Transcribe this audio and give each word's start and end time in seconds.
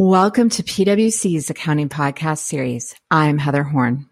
Welcome 0.00 0.48
to 0.50 0.62
PwC's 0.62 1.50
accounting 1.50 1.88
podcast 1.88 2.38
series. 2.38 2.94
I'm 3.10 3.36
Heather 3.36 3.64
Horn. 3.64 4.08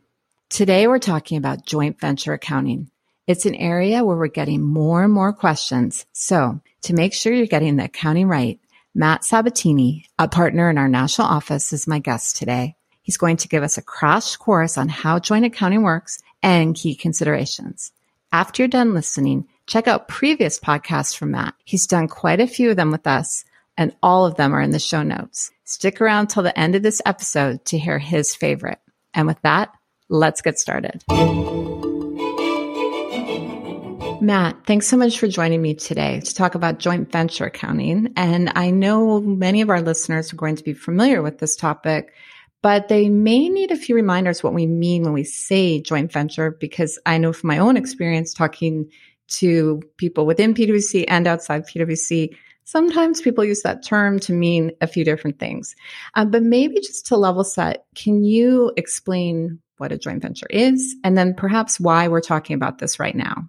Today 0.49 0.89
we're 0.89 0.99
talking 0.99 1.39
about 1.39 1.65
joint 1.65 2.01
venture 2.01 2.33
accounting. 2.33 2.91
It's 3.29 3.47
an 3.47 3.55
area 3.55 4.03
where 4.05 4.17
we're 4.17 4.27
getting 4.27 4.63
more 4.63 5.05
and 5.05 5.13
more 5.13 5.33
questions. 5.33 6.05
So 6.13 6.61
to 6.83 6.93
make 6.93 7.15
sure 7.15 7.33
you're 7.33 7.47
getting 7.47 7.77
the 7.77 7.85
accounting 7.85 8.27
right, 8.27 8.59
Matt 8.97 9.25
Sabatini, 9.25 10.09
a 10.19 10.27
partner 10.27 10.69
in 10.71 10.77
our 10.77 10.89
national 10.89 11.29
office, 11.29 11.73
is 11.73 11.87
my 11.87 12.01
guest 12.01 12.35
today. 12.35 12.75
He's 13.03 13.17
going 13.17 13.37
to 13.37 13.49
give 13.49 13.63
us 13.63 13.79
a 13.79 13.83
crash 13.83 14.35
course 14.35 14.77
on 14.77 14.89
how 14.89 15.21
joint 15.21 15.45
accounting 15.45 15.85
works 15.85 16.21
and 16.43 16.75
key 16.75 16.97
considerations. 16.97 17.93
After 18.33 18.65
you're 18.65 18.69
done 18.69 18.93
listening, 18.93 19.47
check 19.69 19.87
out 19.87 20.09
previous 20.09 20.59
podcasts 20.59 21.17
from 21.17 21.31
Matt. 21.31 21.55
He's 21.65 21.87
done 21.87 22.09
quite 22.09 22.41
a 22.41 22.49
few 22.49 22.71
of 22.71 22.77
them 22.77 22.91
with 22.91 23.07
us 23.07 23.45
and 23.79 23.95
all 24.03 24.27
of 24.27 24.35
them 24.35 24.53
are 24.53 24.61
in 24.61 24.71
the 24.71 24.81
show 24.81 25.05
notes. 25.05 25.53
Stick 25.69 26.01
around 26.01 26.29
till 26.29 26.45
the 26.45 26.57
end 26.57 26.77
of 26.77 26.85
this 26.85 27.03
episode 27.05 27.65
to 27.65 27.77
hear 27.77 27.99
his 27.99 28.37
favorite. 28.37 28.79
And 29.13 29.27
with 29.27 29.43
that, 29.43 29.71
let's 30.09 30.41
get 30.41 30.61
started. 30.61 31.03
Matt, 34.23 34.65
thanks 34.65 34.87
so 34.87 34.97
much 34.97 35.19
for 35.19 35.27
joining 35.27 35.61
me 35.61 35.75
today 35.75 36.21
to 36.21 36.35
talk 36.37 36.55
about 36.55 36.79
joint 36.79 37.11
venture 37.11 37.47
accounting. 37.47 38.13
And 38.17 38.53
I 38.55 38.71
know 38.71 39.21
many 39.21 39.61
of 39.61 39.69
our 39.69 39.83
listeners 39.83 40.33
are 40.33 40.37
going 40.37 40.55
to 40.55 40.63
be 40.63 40.73
familiar 40.73 41.21
with 41.21 41.39
this 41.39 41.57
topic, 41.57 42.13
but 42.63 42.87
they 42.87 43.09
may 43.09 43.49
need 43.49 43.73
a 43.73 43.77
few 43.77 43.97
reminders 43.97 44.45
what 44.45 44.55
we 44.55 44.67
mean 44.67 45.03
when 45.03 45.15
we 45.15 45.25
say 45.25 45.81
joint 45.81 46.13
venture, 46.13 46.53
because 46.53 46.97
I 47.07 47.19
know 47.19 47.33
from 47.33 47.49
my 47.49 47.59
own 47.59 47.77
experience 47.77 48.33
talking 48.33 48.89
to 49.31 49.83
people 49.97 50.27
within 50.27 50.55
PwC 50.55 51.07
and 51.09 51.27
outside 51.27 51.67
PwC, 51.67 52.37
Sometimes 52.67 53.23
people 53.23 53.45
use 53.45 53.63
that 53.63 53.85
term 53.85 54.19
to 54.19 54.33
mean 54.33 54.73
a 54.81 54.89
few 54.89 55.05
different 55.05 55.39
things. 55.39 55.77
Uh, 56.15 56.25
but 56.25 56.43
maybe 56.43 56.75
just 56.75 57.07
to 57.07 57.17
level 57.17 57.45
set, 57.45 57.87
can 57.95 58.25
you 58.25 58.73
explain 58.77 59.61
what 59.79 59.93
a 59.93 59.99
joint 59.99 60.21
venture 60.21 60.49
is 60.51 60.97
and 61.05 61.17
then 61.17 61.33
perhaps 61.33 61.79
why 61.79 62.09
we're 62.09 62.21
talking 62.21 62.55
about 62.55 62.79
this 62.79 62.99
right 62.99 63.15
now? 63.15 63.49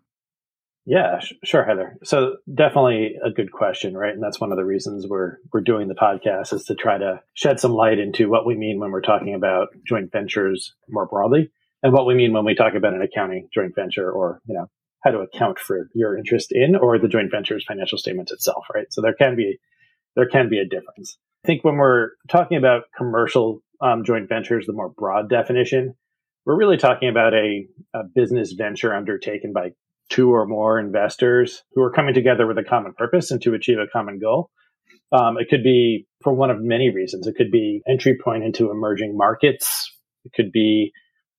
Yeah, 0.86 1.19
sure, 1.44 1.66
Heather. 1.66 1.97
So 2.03 2.38
definitely 2.53 3.16
a 3.22 3.31
good 3.31 3.52
question, 3.52 3.97
right? 3.97 4.14
And 4.14 4.23
that's 4.23 4.39
one 4.39 4.52
of 4.52 4.58
the 4.58 4.64
reasons 4.64 5.06
we're 5.06 5.38
we're 5.52 5.61
doing 5.61 5.89
the 5.89 5.95
podcast 5.95 6.53
is 6.53 6.63
to 6.66 6.75
try 6.75 6.97
to 6.97 7.22
shed 7.34 7.59
some 7.59 7.73
light 7.73 8.00
into 8.00 8.30
what 8.30 8.45
we 8.45 8.56
mean 8.56 8.80
when 8.80 8.91
we're 8.91 9.02
talking 9.02 9.34
about 9.34 9.69
joint 9.86 10.13
ventures 10.13 10.75
more 10.88 11.06
broadly, 11.06 11.52
and 11.84 11.91
what 11.91 12.06
we 12.06 12.13
mean 12.13 12.31
when 12.31 12.45
we 12.45 12.56
talk 12.56 12.73
about 12.73 12.94
an 12.94 13.02
accounting 13.02 13.50
joint 13.53 13.75
venture 13.75 14.09
or 14.09 14.39
you 14.45 14.53
know 14.53 14.69
how 15.03 15.12
to 15.12 15.20
account 15.20 15.59
for 15.59 15.90
your 15.94 16.17
interest 16.17 16.52
in 16.52 16.76
or 16.76 17.00
the 17.00 17.08
joint 17.08 17.31
venture's 17.31 17.66
financial 17.66 17.98
statements 17.98 18.31
itself, 18.31 18.66
right? 18.73 18.88
So 18.92 19.02
there 19.02 19.14
can 19.14 19.36
be 19.36 19.59
there 20.16 20.28
can 20.28 20.50
be 20.50 20.59
a 20.59 20.66
difference. 20.66 21.17
I 21.44 21.48
think 21.48 21.64
when 21.64 21.78
we're 21.78 22.12
talking 22.28 22.58
about 22.58 22.84
commercial 22.98 23.62
um, 23.81 24.03
joint 24.03 24.28
ventures, 24.28 24.66
the 24.66 24.73
more 24.73 24.90
broad 24.90 25.30
definition, 25.30 25.94
we're 26.45 26.58
really 26.58 26.78
talking 26.78 27.09
about 27.09 27.34
a, 27.34 27.68
a 27.94 28.03
business 28.16 28.53
venture 28.53 28.95
undertaken 28.95 29.53
by 29.53 29.72
two 30.09 30.34
or 30.34 30.48
more 30.48 30.80
investors 30.80 31.64
who 31.73 31.84
are 31.84 31.92
coming 31.92 32.14
together 32.14 32.48
with 32.48 32.58
a 32.58 32.64
common 32.64 32.94
purpose 32.94 33.31
and 33.31 33.42
to 33.44 33.53
achieve 33.53 33.78
a 33.78 33.88
common 33.92 34.20
goal. 34.20 34.50
Um, 35.12 35.38
it 35.38 35.50
could 35.50 35.64
be 35.64 36.08
for 36.23 36.34
one 36.34 36.50
of 36.50 36.58
many 36.59 36.90
reasons. 36.90 37.28
It 37.28 37.36
could 37.36 37.52
be 37.52 37.81
entry 37.88 38.18
point 38.22 38.44
into 38.44 38.72
emerging 38.72 39.16
markets. 39.16 39.94
It 40.25 40.34
could 40.34 40.52
be 40.52 40.92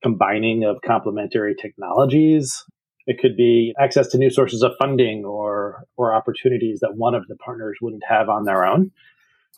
combining 0.02 0.64
of 0.64 0.76
complementary 0.84 1.54
technologies. 1.54 2.64
It 3.08 3.18
could 3.18 3.36
be 3.36 3.74
access 3.80 4.08
to 4.08 4.18
new 4.18 4.28
sources 4.28 4.62
of 4.62 4.72
funding 4.78 5.24
or 5.24 5.84
or 5.96 6.14
opportunities 6.14 6.80
that 6.80 6.94
one 6.94 7.14
of 7.14 7.26
the 7.26 7.36
partners 7.36 7.78
wouldn't 7.80 8.04
have 8.06 8.28
on 8.28 8.44
their 8.44 8.66
own. 8.66 8.92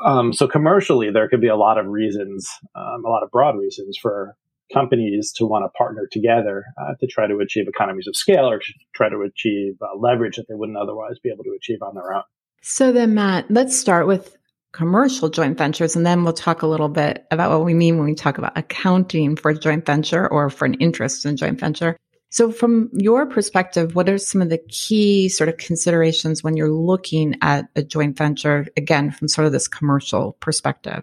Um, 0.02 0.32
so 0.32 0.46
commercially, 0.46 1.10
there 1.10 1.28
could 1.28 1.40
be 1.40 1.48
a 1.48 1.56
lot 1.56 1.76
of 1.76 1.86
reasons, 1.86 2.48
um, 2.76 3.04
a 3.04 3.08
lot 3.08 3.24
of 3.24 3.30
broad 3.30 3.58
reasons 3.58 3.98
for 4.00 4.36
companies 4.72 5.32
to 5.32 5.46
want 5.46 5.64
to 5.64 5.68
partner 5.76 6.08
together 6.10 6.64
uh, 6.80 6.94
to 7.00 7.08
try 7.08 7.26
to 7.26 7.40
achieve 7.40 7.66
economies 7.66 8.06
of 8.06 8.14
scale 8.14 8.48
or 8.48 8.60
to 8.60 8.72
try 8.94 9.08
to 9.08 9.20
achieve 9.22 9.74
uh, 9.82 9.98
leverage 9.98 10.36
that 10.36 10.46
they 10.48 10.54
wouldn't 10.54 10.78
otherwise 10.78 11.18
be 11.18 11.28
able 11.28 11.42
to 11.42 11.50
achieve 11.56 11.82
on 11.82 11.96
their 11.96 12.14
own. 12.14 12.22
So 12.62 12.92
then, 12.92 13.14
Matt, 13.14 13.50
let's 13.50 13.76
start 13.76 14.06
with 14.06 14.36
commercial 14.72 15.28
joint 15.28 15.58
ventures, 15.58 15.96
and 15.96 16.06
then 16.06 16.22
we'll 16.22 16.32
talk 16.32 16.62
a 16.62 16.68
little 16.68 16.88
bit 16.88 17.26
about 17.32 17.50
what 17.50 17.64
we 17.64 17.74
mean 17.74 17.98
when 17.98 18.06
we 18.06 18.14
talk 18.14 18.38
about 18.38 18.56
accounting 18.56 19.34
for 19.34 19.50
a 19.50 19.58
joint 19.58 19.84
venture 19.84 20.28
or 20.28 20.50
for 20.50 20.66
an 20.66 20.74
interest 20.74 21.26
in 21.26 21.36
joint 21.36 21.58
venture. 21.58 21.96
So, 22.32 22.52
from 22.52 22.90
your 22.92 23.26
perspective, 23.26 23.96
what 23.96 24.08
are 24.08 24.16
some 24.16 24.40
of 24.40 24.50
the 24.50 24.62
key 24.68 25.28
sort 25.28 25.48
of 25.48 25.56
considerations 25.56 26.44
when 26.44 26.56
you're 26.56 26.70
looking 26.70 27.34
at 27.42 27.68
a 27.74 27.82
joint 27.82 28.16
venture, 28.16 28.68
again, 28.76 29.10
from 29.10 29.26
sort 29.26 29.46
of 29.46 29.52
this 29.52 29.66
commercial 29.66 30.36
perspective? 30.38 31.02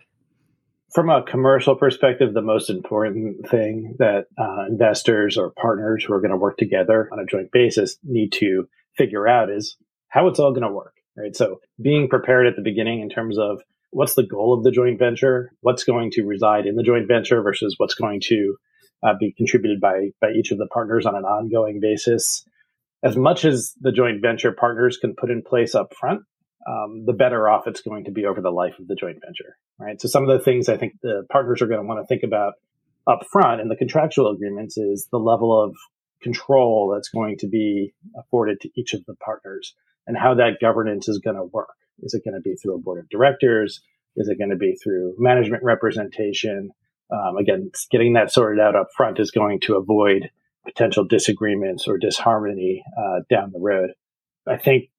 From 0.94 1.10
a 1.10 1.22
commercial 1.22 1.76
perspective, 1.76 2.34
the 2.34 2.42
most 2.42 2.70
important 2.70 3.50
thing 3.50 3.98
that 4.00 4.28
uh, 4.38 4.68
investors 4.70 5.38
or 5.38 5.52
partners 5.52 6.06
who 6.06 6.14
are 6.14 6.22
going 6.22 6.32
to 6.32 6.38
work 6.38 6.58
together 6.58 7.10
on 7.12 7.20
a 7.20 7.26
joint 7.26 7.52
basis 7.52 7.98
need 8.04 8.32
to 8.34 8.70
figure 8.96 9.28
out 9.28 9.50
is 9.52 9.76
how 10.08 10.30
it's 10.30 10.40
all 10.40 10.54
going 10.54 10.66
to 10.66 10.74
work, 10.74 10.96
right? 11.18 11.36
So, 11.36 11.60
being 11.82 12.08
prepared 12.08 12.48
at 12.48 12.56
the 12.56 12.62
beginning 12.62 13.02
in 13.02 13.10
terms 13.10 13.38
of 13.38 13.62
what's 13.90 14.16
the 14.16 14.26
goal 14.26 14.54
of 14.54 14.64
the 14.64 14.72
joint 14.72 14.98
venture, 14.98 15.52
what's 15.60 15.84
going 15.84 16.12
to 16.12 16.24
reside 16.24 16.68
in 16.68 16.76
the 16.76 16.84
joint 16.84 17.10
venture 17.10 17.42
versus 17.42 17.76
what's 17.78 17.96
going 17.96 18.22
to 18.28 18.56
uh, 19.04 19.14
be 19.20 19.34
contributed 19.36 19.80
by 19.80 20.10
by 20.22 20.32
each 20.32 20.52
of 20.52 20.58
the 20.58 20.68
partners 20.68 21.06
on 21.06 21.16
an 21.16 21.24
ongoing 21.24 21.80
basis. 21.80 22.46
As 23.04 23.16
much 23.16 23.46
as 23.46 23.74
the 23.80 23.92
joint 23.92 24.22
venture 24.22 24.52
partners 24.52 24.98
can 24.98 25.16
put 25.16 25.30
in 25.30 25.44
place 25.44 25.76
up 25.76 25.94
front, 26.00 26.22
um, 26.68 27.06
the 27.06 27.14
better 27.14 27.48
off 27.48 27.68
it's 27.68 27.82
going 27.82 28.06
to 28.06 28.12
be 28.12 28.26
over 28.26 28.42
the 28.42 28.52
life 28.52 28.80
of 28.80 28.88
the 28.88 28.96
joint 28.96 29.20
venture, 29.24 29.56
right? 29.80 30.02
So 30.02 30.08
some 30.08 30.28
of 30.28 30.30
the 30.30 30.44
things 30.44 30.68
I 30.68 30.78
think 30.78 30.94
the 31.02 31.26
partners 31.30 31.62
are 31.62 31.68
going 31.68 31.80
to 31.80 31.88
want 31.88 32.02
to 32.02 32.08
think 32.08 32.24
about 32.24 32.54
up 33.06 33.26
front 33.32 33.62
in 33.62 33.70
the 33.70 33.76
contractual 33.76 34.32
agreements 34.32 34.78
is 34.78 35.08
the 35.12 35.20
level 35.20 35.64
of 35.64 35.76
control 36.22 36.92
that's 36.94 37.10
going 37.10 37.38
to 37.38 37.48
be 37.48 37.94
afforded 38.18 38.60
to 38.62 38.70
each 38.76 38.94
of 38.94 39.06
the 39.06 39.16
partners 39.16 39.76
and 40.08 40.18
how 40.18 40.36
that 40.36 40.60
governance 40.60 41.08
is 41.08 41.20
going 41.20 41.36
to 41.36 41.44
work. 41.44 41.70
Is 42.00 42.14
it 42.14 42.24
going 42.24 42.36
to 42.36 42.42
be 42.42 42.56
through 42.56 42.76
a 42.76 42.80
board 42.80 43.00
of 43.00 43.10
directors? 43.10 43.82
Is 44.16 44.28
it 44.28 44.38
going 44.38 44.50
to 44.50 44.56
be 44.56 44.76
through 44.76 45.16
management 45.18 45.64
representation? 45.64 46.72
Um, 47.12 47.38
again, 47.38 47.72
getting 47.92 48.14
that 48.14 48.32
sorted 48.32 48.60
out 48.60 48.76
up 48.76 48.90
front 48.96 49.20
is 49.20 49.32
going 49.32 49.60
to 49.62 49.76
avoid 49.76 50.30
potential 50.66 51.06
disagreements 51.06 51.88
or 51.88 51.98
disharmony 51.98 52.84
uh, 52.98 53.22
down 53.30 53.52
the 53.52 53.60
road. 53.60 53.92
I 54.48 54.58
think 54.58 54.90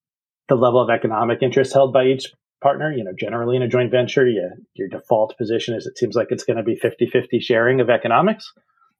the 0.48 0.54
level 0.54 0.80
of 0.80 0.90
economic 0.90 1.42
interest 1.42 1.72
held 1.72 1.92
by 1.92 2.06
each 2.06 2.32
partner, 2.62 2.92
you 2.92 3.04
know, 3.04 3.12
generally 3.18 3.56
in 3.56 3.62
a 3.62 3.68
joint 3.68 3.90
venture, 3.90 4.26
you, 4.26 4.50
your 4.74 4.88
default 4.88 5.36
position 5.36 5.74
is 5.74 5.86
it 5.86 5.98
seems 5.98 6.16
like 6.16 6.28
it's 6.30 6.44
going 6.44 6.56
to 6.56 6.62
be 6.62 6.76
50 6.76 7.06
50 7.06 7.40
sharing 7.40 7.80
of 7.80 7.90
economics. 7.90 8.52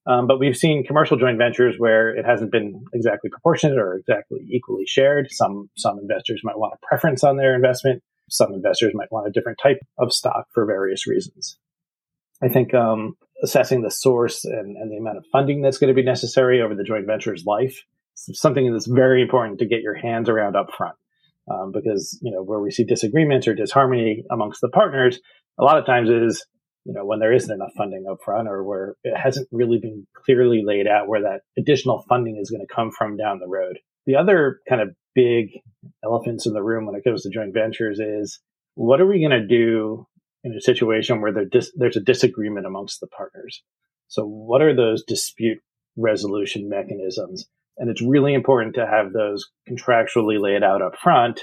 Um, 0.07 0.27
but 0.27 0.39
we've 0.39 0.57
seen 0.57 0.85
commercial 0.85 1.19
joint 1.19 1.37
ventures 1.37 1.75
where 1.77 2.15
it 2.15 2.25
hasn't 2.25 2.51
been 2.51 2.83
exactly 2.95 3.29
proportionate 3.29 3.79
or 3.79 3.95
exactly 3.95 4.39
equally 4.49 4.87
shared. 4.87 5.29
Some 5.31 5.69
some 5.77 5.99
investors 5.99 6.41
might 6.45 6.59
want 6.59 6.75
a 6.75 6.87
preference 6.87 7.25
on 7.25 7.37
their 7.37 7.55
investment. 7.55 8.03
Some 8.31 8.53
investors 8.53 8.93
might 8.95 9.11
want 9.11 9.27
a 9.27 9.31
different 9.31 9.59
type 9.63 9.79
of 9.99 10.13
stock 10.13 10.47
for 10.53 10.65
various 10.65 11.07
reasons. 11.07 11.59
I 12.43 12.49
think 12.49 12.75
um, 12.75 13.15
assessing 13.43 13.83
the 13.83 13.91
source 13.91 14.45
and, 14.45 14.77
and, 14.77 14.91
the 14.91 14.97
amount 14.97 15.19
of 15.19 15.25
funding 15.33 15.61
that's 15.61 15.79
going 15.79 15.89
to 15.89 16.01
be 16.01 16.05
necessary 16.05 16.63
over 16.63 16.75
the 16.75 16.85
joint 16.85 17.07
venture's 17.07 17.45
life 17.45 17.83
is 18.29 18.41
something 18.41 18.73
that's 18.73 18.87
very 18.87 19.23
important 19.23 19.59
to 19.59 19.67
get 19.67 19.83
your 19.83 19.95
hands 19.95 20.29
around 20.29 20.57
up 20.57 20.69
front. 20.77 20.95
Um, 21.51 21.73
because, 21.73 22.19
you 22.21 22.31
know, 22.31 22.43
where 22.43 22.61
we 22.61 22.71
see 22.71 22.85
disagreements 22.85 23.49
or 23.49 23.55
disharmony 23.55 24.23
amongst 24.31 24.61
the 24.61 24.69
partners, 24.69 25.19
a 25.59 25.65
lot 25.65 25.79
of 25.79 25.87
times 25.87 26.11
is, 26.11 26.45
you 26.85 26.93
know, 26.93 27.07
when 27.07 27.21
there 27.21 27.33
isn't 27.33 27.53
enough 27.53 27.73
funding 27.77 28.05
up 28.11 28.19
front 28.23 28.49
or 28.49 28.65
where 28.65 28.97
it 29.03 29.17
hasn't 29.17 29.49
really 29.51 29.79
been 29.79 30.07
clearly 30.15 30.63
laid 30.65 30.87
out 30.87 31.09
where 31.09 31.23
that 31.23 31.41
additional 31.59 32.05
funding 32.09 32.39
is 32.41 32.51
going 32.51 32.61
to 32.61 32.75
come 32.75 32.91
from 32.91 33.17
down 33.17 33.39
the 33.39 33.49
road. 33.49 33.79
The 34.07 34.17
other 34.17 34.61
kind 34.69 34.83
of 34.83 34.91
big 35.15 35.49
elephants 36.05 36.47
in 36.47 36.53
the 36.53 36.63
room 36.63 36.87
when 36.87 36.95
it 36.95 37.03
comes 37.03 37.23
to 37.23 37.31
joint 37.31 37.55
ventures 37.55 37.99
is 37.99 38.41
what 38.75 39.01
are 39.01 39.07
we 39.07 39.21
going 39.21 39.41
to 39.41 39.47
do 39.47 40.07
in 40.45 40.53
a 40.53 40.61
situation 40.61 41.21
where 41.21 41.33
dis- 41.45 41.73
there's 41.77 41.97
a 41.97 42.01
disagreement 42.01 42.67
amongst 42.67 43.01
the 43.01 43.07
partners. 43.07 43.63
So, 44.09 44.25
what 44.25 44.63
are 44.63 44.75
those 44.75 45.05
dispute 45.05 45.59
resolution 45.97 46.69
mechanisms? 46.69 47.47
And 47.77 47.91
it's 47.91 48.03
really 48.03 48.35
important 48.35 48.75
to 48.75 48.87
have 48.87 49.13
those 49.13 49.49
contractually 49.69 50.41
laid 50.41 50.63
out 50.63 50.83
up 50.83 50.97
front, 50.97 51.41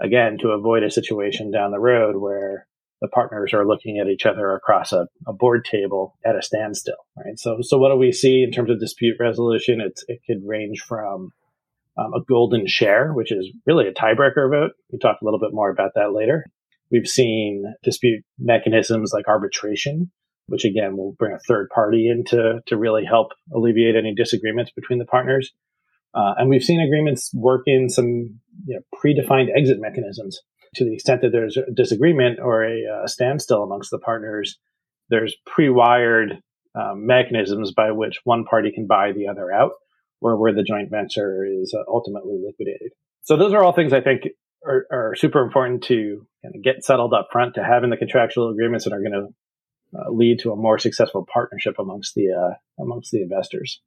again, 0.00 0.38
to 0.40 0.48
avoid 0.48 0.82
a 0.82 0.90
situation 0.90 1.50
down 1.50 1.70
the 1.70 1.78
road 1.78 2.16
where 2.16 2.66
the 3.00 3.08
partners 3.08 3.52
are 3.52 3.66
looking 3.66 3.98
at 3.98 4.08
each 4.08 4.24
other 4.24 4.54
across 4.54 4.92
a, 4.92 5.06
a 5.26 5.32
board 5.32 5.64
table 5.64 6.16
at 6.24 6.36
a 6.36 6.42
standstill, 6.42 6.96
right? 7.16 7.38
So, 7.38 7.58
so 7.60 7.78
what 7.78 7.90
do 7.90 7.96
we 7.96 8.10
see 8.10 8.42
in 8.42 8.52
terms 8.52 8.70
of 8.70 8.80
dispute 8.80 9.16
resolution? 9.20 9.80
It's, 9.80 10.04
it 10.08 10.20
could 10.26 10.42
range 10.46 10.80
from 10.80 11.32
um, 11.98 12.14
a 12.14 12.24
golden 12.26 12.66
share, 12.66 13.12
which 13.12 13.32
is 13.32 13.50
really 13.66 13.86
a 13.86 13.92
tiebreaker 13.92 14.50
vote. 14.50 14.72
We 14.90 14.98
talk 14.98 15.18
a 15.20 15.24
little 15.24 15.40
bit 15.40 15.52
more 15.52 15.70
about 15.70 15.92
that 15.94 16.12
later. 16.12 16.46
We've 16.90 17.06
seen 17.06 17.64
dispute 17.82 18.24
mechanisms 18.38 19.12
like 19.12 19.28
arbitration, 19.28 20.10
which 20.46 20.64
again 20.64 20.96
will 20.96 21.14
bring 21.18 21.32
a 21.32 21.38
third 21.48 21.68
party 21.74 22.08
in 22.08 22.24
to, 22.26 22.60
to 22.66 22.76
really 22.76 23.04
help 23.04 23.32
alleviate 23.52 23.96
any 23.96 24.14
disagreements 24.14 24.70
between 24.74 24.98
the 24.98 25.04
partners. 25.04 25.52
Uh, 26.14 26.34
and 26.38 26.48
we've 26.48 26.62
seen 26.62 26.80
agreements 26.80 27.30
work 27.34 27.62
in 27.66 27.88
some 27.88 28.38
you 28.66 28.74
know, 28.74 28.80
predefined 28.94 29.48
exit 29.54 29.78
mechanisms. 29.80 30.40
To 30.76 30.84
the 30.84 30.94
extent 30.94 31.22
that 31.22 31.32
there's 31.32 31.56
a 31.56 31.70
disagreement 31.74 32.38
or 32.40 32.64
a, 32.64 32.82
a 32.82 33.02
uh, 33.04 33.06
standstill 33.06 33.62
amongst 33.62 33.90
the 33.90 33.98
partners, 33.98 34.58
there's 35.08 35.34
pre-wired 35.46 36.38
um, 36.74 37.06
mechanisms 37.06 37.72
by 37.72 37.90
which 37.90 38.20
one 38.24 38.44
party 38.44 38.70
can 38.72 38.86
buy 38.86 39.12
the 39.12 39.28
other 39.28 39.50
out, 39.50 39.72
or 40.20 40.38
where 40.38 40.52
the 40.52 40.62
joint 40.62 40.90
venture 40.90 41.44
is 41.44 41.74
uh, 41.76 41.82
ultimately 41.90 42.36
liquidated. 42.44 42.92
So 43.22 43.36
those 43.36 43.52
are 43.52 43.62
all 43.62 43.72
things 43.72 43.92
I 43.92 44.00
think 44.00 44.22
are, 44.66 44.86
are 44.90 45.14
super 45.14 45.42
important 45.42 45.84
to 45.84 46.26
kind 46.42 46.54
of 46.54 46.62
get 46.62 46.84
settled 46.84 47.14
up 47.14 47.28
front 47.32 47.54
to 47.54 47.64
having 47.64 47.90
the 47.90 47.96
contractual 47.96 48.50
agreements 48.50 48.84
that 48.84 48.92
are 48.92 49.00
going 49.00 49.12
to 49.12 49.98
uh, 49.98 50.10
lead 50.10 50.40
to 50.40 50.52
a 50.52 50.56
more 50.56 50.78
successful 50.78 51.26
partnership 51.32 51.78
amongst 51.78 52.14
the 52.14 52.32
uh, 52.32 52.82
amongst 52.82 53.12
the 53.12 53.22
investors. 53.22 53.80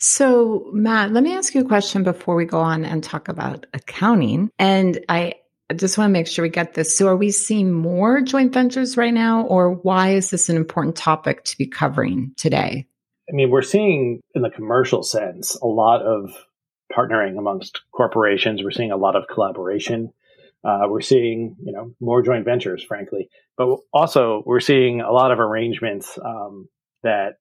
So, 0.00 0.70
Matt, 0.72 1.12
let 1.12 1.24
me 1.24 1.34
ask 1.34 1.54
you 1.54 1.62
a 1.62 1.68
question 1.68 2.04
before 2.04 2.36
we 2.36 2.44
go 2.44 2.60
on 2.60 2.84
and 2.84 3.02
talk 3.02 3.28
about 3.28 3.66
accounting. 3.74 4.50
And 4.58 5.04
I 5.08 5.34
just 5.74 5.98
want 5.98 6.08
to 6.08 6.12
make 6.12 6.28
sure 6.28 6.44
we 6.44 6.48
get 6.48 6.74
this. 6.74 6.96
So, 6.96 7.08
are 7.08 7.16
we 7.16 7.30
seeing 7.30 7.72
more 7.72 8.20
joint 8.20 8.52
ventures 8.52 8.96
right 8.96 9.14
now, 9.14 9.42
or 9.42 9.72
why 9.72 10.10
is 10.10 10.30
this 10.30 10.48
an 10.48 10.56
important 10.56 10.96
topic 10.96 11.44
to 11.44 11.58
be 11.58 11.66
covering 11.66 12.32
today? 12.36 12.86
I 13.28 13.32
mean, 13.34 13.50
we're 13.50 13.62
seeing 13.62 14.20
in 14.34 14.42
the 14.42 14.50
commercial 14.50 15.02
sense 15.02 15.56
a 15.56 15.66
lot 15.66 16.02
of 16.02 16.30
partnering 16.92 17.38
amongst 17.38 17.80
corporations. 17.92 18.62
We're 18.62 18.70
seeing 18.70 18.92
a 18.92 18.96
lot 18.96 19.16
of 19.16 19.24
collaboration. 19.32 20.12
Uh, 20.64 20.86
we're 20.88 21.00
seeing, 21.00 21.56
you 21.62 21.72
know, 21.72 21.94
more 22.00 22.22
joint 22.22 22.44
ventures, 22.44 22.82
frankly, 22.82 23.28
but 23.56 23.76
also 23.92 24.42
we're 24.44 24.60
seeing 24.60 25.00
a 25.00 25.12
lot 25.12 25.30
of 25.30 25.38
arrangements 25.38 26.18
um, 26.24 26.68
that, 27.02 27.34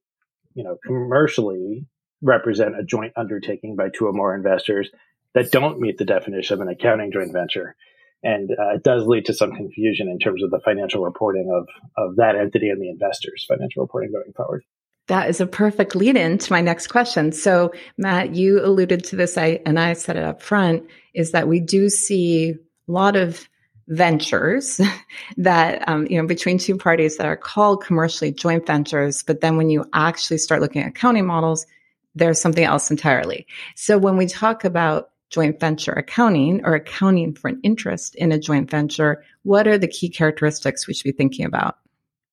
you 0.53 0.63
know, 0.63 0.77
commercially 0.85 1.85
represent 2.21 2.79
a 2.79 2.83
joint 2.83 3.13
undertaking 3.15 3.75
by 3.75 3.89
two 3.89 4.05
or 4.05 4.13
more 4.13 4.35
investors 4.35 4.89
that 5.33 5.51
don't 5.51 5.79
meet 5.79 5.97
the 5.97 6.05
definition 6.05 6.53
of 6.53 6.61
an 6.61 6.69
accounting 6.69 7.11
joint 7.11 7.33
venture. 7.33 7.75
And 8.23 8.51
uh, 8.51 8.75
it 8.75 8.83
does 8.83 9.05
lead 9.05 9.25
to 9.25 9.33
some 9.33 9.51
confusion 9.51 10.09
in 10.09 10.19
terms 10.19 10.43
of 10.43 10.49
the 10.49 10.59
financial 10.63 11.03
reporting 11.03 11.51
of, 11.53 11.67
of 11.97 12.15
that 12.17 12.35
entity 12.35 12.69
and 12.69 12.81
the 12.81 12.89
investors' 12.89 13.45
financial 13.47 13.83
reporting 13.83 14.11
going 14.11 14.33
forward. 14.35 14.63
That 15.07 15.29
is 15.29 15.39
a 15.39 15.47
perfect 15.47 15.95
lead 15.95 16.17
in 16.17 16.37
to 16.37 16.51
my 16.51 16.61
next 16.61 16.87
question. 16.87 17.31
So, 17.31 17.71
Matt, 17.97 18.35
you 18.35 18.63
alluded 18.63 19.03
to 19.05 19.15
this, 19.15 19.37
I, 19.37 19.61
and 19.65 19.79
I 19.79 19.93
said 19.93 20.17
it 20.17 20.23
up 20.23 20.41
front, 20.41 20.83
is 21.13 21.31
that 21.31 21.47
we 21.47 21.59
do 21.59 21.89
see 21.89 22.51
a 22.51 22.91
lot 22.91 23.15
of 23.15 23.47
ventures 23.87 24.81
that, 25.37 25.87
um, 25.87 26.07
you 26.07 26.19
know, 26.21 26.27
between 26.27 26.57
two 26.57 26.77
parties 26.77 27.17
that 27.17 27.25
are 27.25 27.37
called 27.37 27.83
commercially 27.83 28.31
joint 28.31 28.67
ventures. 28.67 29.23
But 29.23 29.39
then 29.41 29.55
when 29.55 29.69
you 29.69 29.85
actually 29.93 30.39
start 30.39 30.61
looking 30.61 30.81
at 30.81 30.89
accounting 30.89 31.25
models, 31.25 31.65
there's 32.13 32.41
something 32.41 32.63
else 32.63 32.91
entirely. 32.91 33.47
So 33.75 33.97
when 33.97 34.17
we 34.17 34.27
talk 34.27 34.65
about 34.65 35.11
joint 35.29 35.59
venture 35.59 35.91
accounting 35.91 36.65
or 36.65 36.73
accounting 36.75 37.33
for 37.33 37.49
an 37.49 37.59
interest 37.63 38.15
in 38.15 38.31
a 38.31 38.39
joint 38.39 38.69
venture, 38.69 39.23
what 39.43 39.67
are 39.67 39.77
the 39.77 39.87
key 39.87 40.09
characteristics 40.09 40.87
we 40.87 40.93
should 40.93 41.03
be 41.03 41.11
thinking 41.11 41.45
about? 41.45 41.77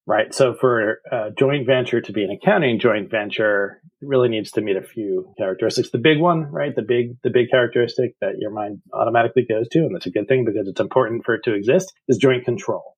Right. 0.07 0.35
So 0.35 0.55
for 0.61 1.01
a 1.11 1.31
joint 1.39 1.67
venture 1.67 2.03
to 2.03 2.13
be 2.13 2.25
an 2.25 2.31
accounting 2.31 2.79
joint 2.79 3.11
venture, 3.11 3.81
it 4.03 4.07
really 4.07 4.29
needs 4.29 4.51
to 4.51 4.61
meet 4.61 4.77
a 4.77 4.83
few 4.83 5.33
characteristics. 5.39 5.91
The 5.91 5.99
big 5.99 6.21
one, 6.21 6.43
right? 6.53 6.77
The 6.77 6.83
big, 6.83 7.17
the 7.23 7.31
big 7.31 7.49
characteristic 7.51 8.15
that 8.21 8.35
your 8.39 8.51
mind 8.51 8.83
automatically 8.93 9.47
goes 9.49 9.67
to, 9.71 9.79
and 9.79 9.95
that's 9.95 10.05
a 10.05 10.11
good 10.11 10.29
thing 10.29 10.45
because 10.45 10.69
it's 10.69 10.81
important 10.81 11.25
for 11.25 11.35
it 11.37 11.41
to 11.45 11.55
exist, 11.55 11.91
is 12.07 12.19
joint 12.19 12.45
control. 12.45 12.97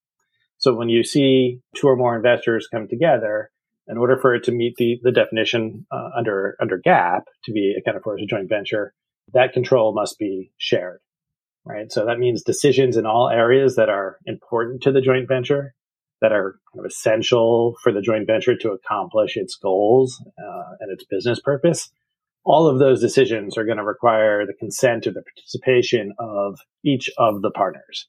So 0.58 0.74
when 0.74 0.88
you 0.88 1.04
see 1.04 1.60
two 1.76 1.86
or 1.86 1.94
more 1.94 2.16
investors 2.16 2.66
come 2.72 2.88
together, 2.88 3.50
in 3.86 3.98
order 3.98 4.18
for 4.20 4.34
it 4.34 4.42
to 4.44 4.50
meet 4.50 4.74
the, 4.76 4.98
the 5.04 5.12
definition 5.12 5.86
uh, 5.92 6.08
under, 6.18 6.56
under 6.60 6.82
GAAP 6.84 7.22
to 7.44 7.52
be 7.52 7.76
accounted 7.78 8.02
for 8.02 8.16
as 8.16 8.22
a 8.22 8.26
joint 8.26 8.48
venture, 8.48 8.92
that 9.32 9.52
control 9.52 9.94
must 9.94 10.18
be 10.18 10.50
shared, 10.58 10.98
right? 11.64 11.92
So 11.92 12.06
that 12.06 12.18
means 12.18 12.42
decisions 12.42 12.96
in 12.96 13.06
all 13.06 13.28
areas 13.28 13.76
that 13.76 13.88
are 13.88 14.18
important 14.26 14.82
to 14.82 14.90
the 14.90 15.00
joint 15.00 15.28
venture 15.28 15.75
that 16.20 16.32
are 16.32 16.58
kind 16.72 16.84
of 16.84 16.90
essential 16.90 17.74
for 17.82 17.92
the 17.92 18.00
joint 18.00 18.26
venture 18.26 18.56
to 18.56 18.70
accomplish 18.70 19.36
its 19.36 19.54
goals 19.56 20.22
uh, 20.38 20.76
and 20.80 20.90
its 20.92 21.04
business 21.04 21.40
purpose. 21.40 21.90
All 22.44 22.68
of 22.68 22.78
those 22.78 23.00
decisions 23.00 23.58
are 23.58 23.64
going 23.64 23.78
to 23.78 23.84
require 23.84 24.46
the 24.46 24.54
consent 24.54 25.06
or 25.06 25.12
the 25.12 25.22
participation 25.22 26.12
of 26.18 26.58
each 26.84 27.10
of 27.18 27.42
the 27.42 27.50
partners. 27.50 28.06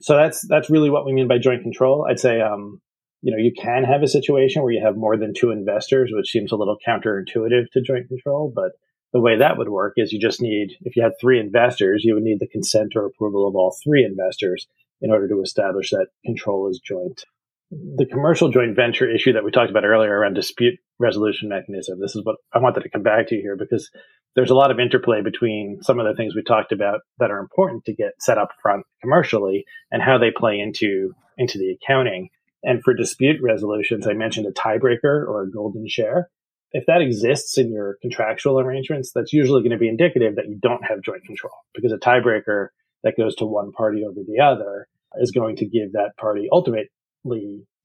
So 0.00 0.16
that's 0.16 0.46
that's 0.48 0.70
really 0.70 0.90
what 0.90 1.04
we 1.04 1.12
mean 1.12 1.28
by 1.28 1.38
joint 1.38 1.62
control. 1.62 2.06
I'd 2.08 2.18
say, 2.18 2.40
um, 2.40 2.80
you 3.22 3.32
know, 3.32 3.38
you 3.38 3.52
can 3.56 3.84
have 3.84 4.02
a 4.02 4.08
situation 4.08 4.62
where 4.62 4.72
you 4.72 4.84
have 4.84 4.96
more 4.96 5.16
than 5.16 5.32
two 5.34 5.50
investors, 5.50 6.10
which 6.12 6.30
seems 6.30 6.52
a 6.52 6.56
little 6.56 6.76
counterintuitive 6.86 7.70
to 7.72 7.82
joint 7.82 8.08
control. 8.08 8.52
But 8.54 8.72
the 9.12 9.20
way 9.20 9.36
that 9.36 9.58
would 9.58 9.68
work 9.68 9.94
is 9.96 10.12
you 10.12 10.18
just 10.18 10.40
need, 10.40 10.76
if 10.80 10.96
you 10.96 11.02
had 11.02 11.12
three 11.20 11.38
investors, 11.38 12.02
you 12.04 12.14
would 12.14 12.22
need 12.22 12.40
the 12.40 12.48
consent 12.48 12.94
or 12.96 13.04
approval 13.04 13.46
of 13.46 13.54
all 13.54 13.76
three 13.84 14.04
investors 14.04 14.66
in 15.00 15.10
order 15.10 15.28
to 15.28 15.42
establish 15.42 15.90
that 15.90 16.06
control 16.24 16.68
is 16.70 16.80
joint 16.82 17.24
the 17.72 18.06
commercial 18.06 18.50
joint 18.50 18.76
venture 18.76 19.10
issue 19.10 19.32
that 19.32 19.44
we 19.44 19.50
talked 19.50 19.70
about 19.70 19.84
earlier 19.84 20.12
around 20.12 20.34
dispute 20.34 20.78
resolution 20.98 21.48
mechanism. 21.48 21.98
This 22.00 22.14
is 22.14 22.22
what 22.22 22.36
I 22.52 22.58
wanted 22.58 22.82
to 22.82 22.90
come 22.90 23.02
back 23.02 23.28
to 23.28 23.36
here 23.36 23.56
because 23.56 23.90
there's 24.36 24.50
a 24.50 24.54
lot 24.54 24.70
of 24.70 24.78
interplay 24.78 25.22
between 25.22 25.78
some 25.80 25.98
of 25.98 26.06
the 26.06 26.14
things 26.14 26.34
we 26.34 26.42
talked 26.42 26.72
about 26.72 27.00
that 27.18 27.30
are 27.30 27.38
important 27.38 27.86
to 27.86 27.94
get 27.94 28.12
set 28.20 28.36
up 28.36 28.50
front 28.62 28.84
commercially 29.00 29.64
and 29.90 30.02
how 30.02 30.18
they 30.18 30.30
play 30.30 30.58
into 30.58 31.14
into 31.38 31.58
the 31.58 31.70
accounting. 31.70 32.28
And 32.62 32.82
for 32.82 32.94
dispute 32.94 33.40
resolutions, 33.42 34.06
I 34.06 34.12
mentioned 34.12 34.46
a 34.46 34.52
tiebreaker 34.52 35.26
or 35.26 35.42
a 35.42 35.50
golden 35.50 35.88
share. 35.88 36.28
If 36.72 36.84
that 36.86 37.00
exists 37.00 37.56
in 37.56 37.72
your 37.72 37.96
contractual 38.02 38.60
arrangements, 38.60 39.12
that's 39.14 39.32
usually 39.32 39.62
going 39.62 39.72
to 39.72 39.78
be 39.78 39.88
indicative 39.88 40.36
that 40.36 40.48
you 40.48 40.58
don't 40.60 40.84
have 40.84 41.02
joint 41.02 41.24
control 41.24 41.54
because 41.74 41.92
a 41.92 41.98
tiebreaker 41.98 42.68
that 43.02 43.16
goes 43.16 43.34
to 43.36 43.46
one 43.46 43.72
party 43.72 44.04
over 44.04 44.20
the 44.26 44.42
other 44.42 44.88
is 45.16 45.30
going 45.30 45.56
to 45.56 45.66
give 45.66 45.92
that 45.92 46.12
party 46.18 46.48
ultimate 46.52 46.88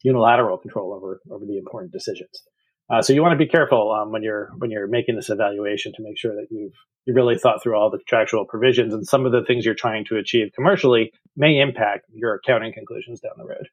unilateral 0.04 0.58
control 0.58 0.94
over 0.94 1.22
over 1.32 1.46
the 1.46 1.58
important 1.58 1.92
decisions. 1.92 2.44
Uh, 2.90 3.02
so 3.02 3.12
you 3.12 3.22
want 3.22 3.34
to 3.34 3.46
be 3.46 3.50
careful 3.50 3.92
um, 3.92 4.12
when 4.12 4.24
you're 4.24 4.52
when 4.58 4.72
you're 4.72 4.88
making 4.88 5.16
this 5.16 5.30
evaluation 5.30 5.92
to 5.94 6.02
make 6.02 6.18
sure 6.18 6.36
that 6.36 6.48
you've 6.50 6.74
you 7.06 7.14
really 7.14 7.38
thought 7.38 7.64
through 7.64 7.76
all 7.76 7.90
the 7.90 7.98
contractual 7.98 8.46
provisions 8.46 8.94
and 8.94 9.08
some 9.08 9.26
of 9.26 9.32
the 9.32 9.44
things 9.46 9.66
you're 9.66 9.74
trying 9.74 10.06
to 10.06 10.18
achieve 10.18 10.50
commercially 10.54 11.12
may 11.36 11.60
impact 11.60 12.06
your 12.14 12.36
accounting 12.36 12.74
conclusions 12.74 13.22
down 13.22 13.32
the 13.38 13.46
road. 13.46 13.68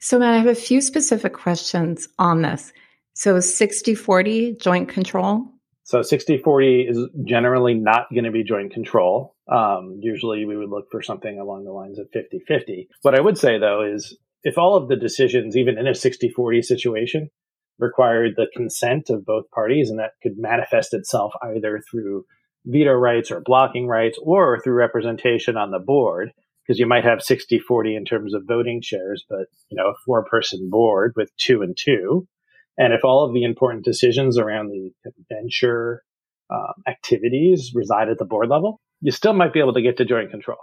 So 0.00 0.18
Matt, 0.18 0.34
I 0.34 0.38
have 0.38 0.46
a 0.46 0.54
few 0.54 0.80
specific 0.80 1.32
questions 1.32 2.08
on 2.18 2.42
this. 2.42 2.72
So 3.14 3.36
60-40 3.36 4.60
joint 4.60 4.88
control? 4.88 5.44
So 5.84 6.00
60-40 6.00 6.90
is 6.90 7.08
generally 7.24 7.74
not 7.74 8.06
going 8.12 8.24
to 8.24 8.30
be 8.30 8.42
joint 8.42 8.72
control. 8.72 9.36
Um, 9.50 9.98
usually 10.00 10.44
we 10.44 10.56
would 10.56 10.70
look 10.70 10.86
for 10.90 11.02
something 11.02 11.38
along 11.38 11.64
the 11.64 11.72
lines 11.72 11.98
of 11.98 12.08
50-50. 12.10 12.88
What 13.02 13.14
I 13.14 13.20
would 13.20 13.38
say 13.38 13.58
though 13.58 13.82
is 13.82 14.16
if 14.42 14.58
all 14.58 14.76
of 14.76 14.88
the 14.88 14.96
decisions, 14.96 15.56
even 15.56 15.78
in 15.78 15.86
a 15.86 15.94
60 15.94 16.28
40 16.30 16.62
situation, 16.62 17.30
required 17.78 18.32
the 18.36 18.48
consent 18.54 19.10
of 19.10 19.24
both 19.24 19.50
parties, 19.50 19.90
and 19.90 19.98
that 19.98 20.12
could 20.22 20.36
manifest 20.36 20.94
itself 20.94 21.32
either 21.42 21.80
through 21.90 22.24
veto 22.66 22.92
rights 22.92 23.30
or 23.30 23.40
blocking 23.40 23.86
rights 23.86 24.18
or 24.22 24.60
through 24.60 24.74
representation 24.74 25.56
on 25.56 25.70
the 25.70 25.78
board, 25.78 26.32
because 26.62 26.78
you 26.78 26.86
might 26.86 27.04
have 27.04 27.22
60 27.22 27.58
40 27.58 27.96
in 27.96 28.04
terms 28.04 28.34
of 28.34 28.42
voting 28.46 28.80
shares, 28.82 29.24
but 29.28 29.46
you 29.70 29.76
know, 29.76 29.88
a 29.88 29.94
four 30.04 30.24
person 30.24 30.68
board 30.70 31.14
with 31.16 31.30
two 31.36 31.62
and 31.62 31.76
two. 31.76 32.26
And 32.78 32.92
if 32.94 33.04
all 33.04 33.26
of 33.26 33.34
the 33.34 33.44
important 33.44 33.84
decisions 33.84 34.38
around 34.38 34.68
the 34.68 34.92
venture 35.28 36.02
um, 36.50 36.82
activities 36.86 37.72
reside 37.74 38.08
at 38.08 38.18
the 38.18 38.24
board 38.24 38.48
level, 38.48 38.80
you 39.00 39.10
still 39.10 39.32
might 39.32 39.52
be 39.52 39.60
able 39.60 39.74
to 39.74 39.82
get 39.82 39.96
to 39.98 40.04
joint 40.04 40.30
control. 40.30 40.58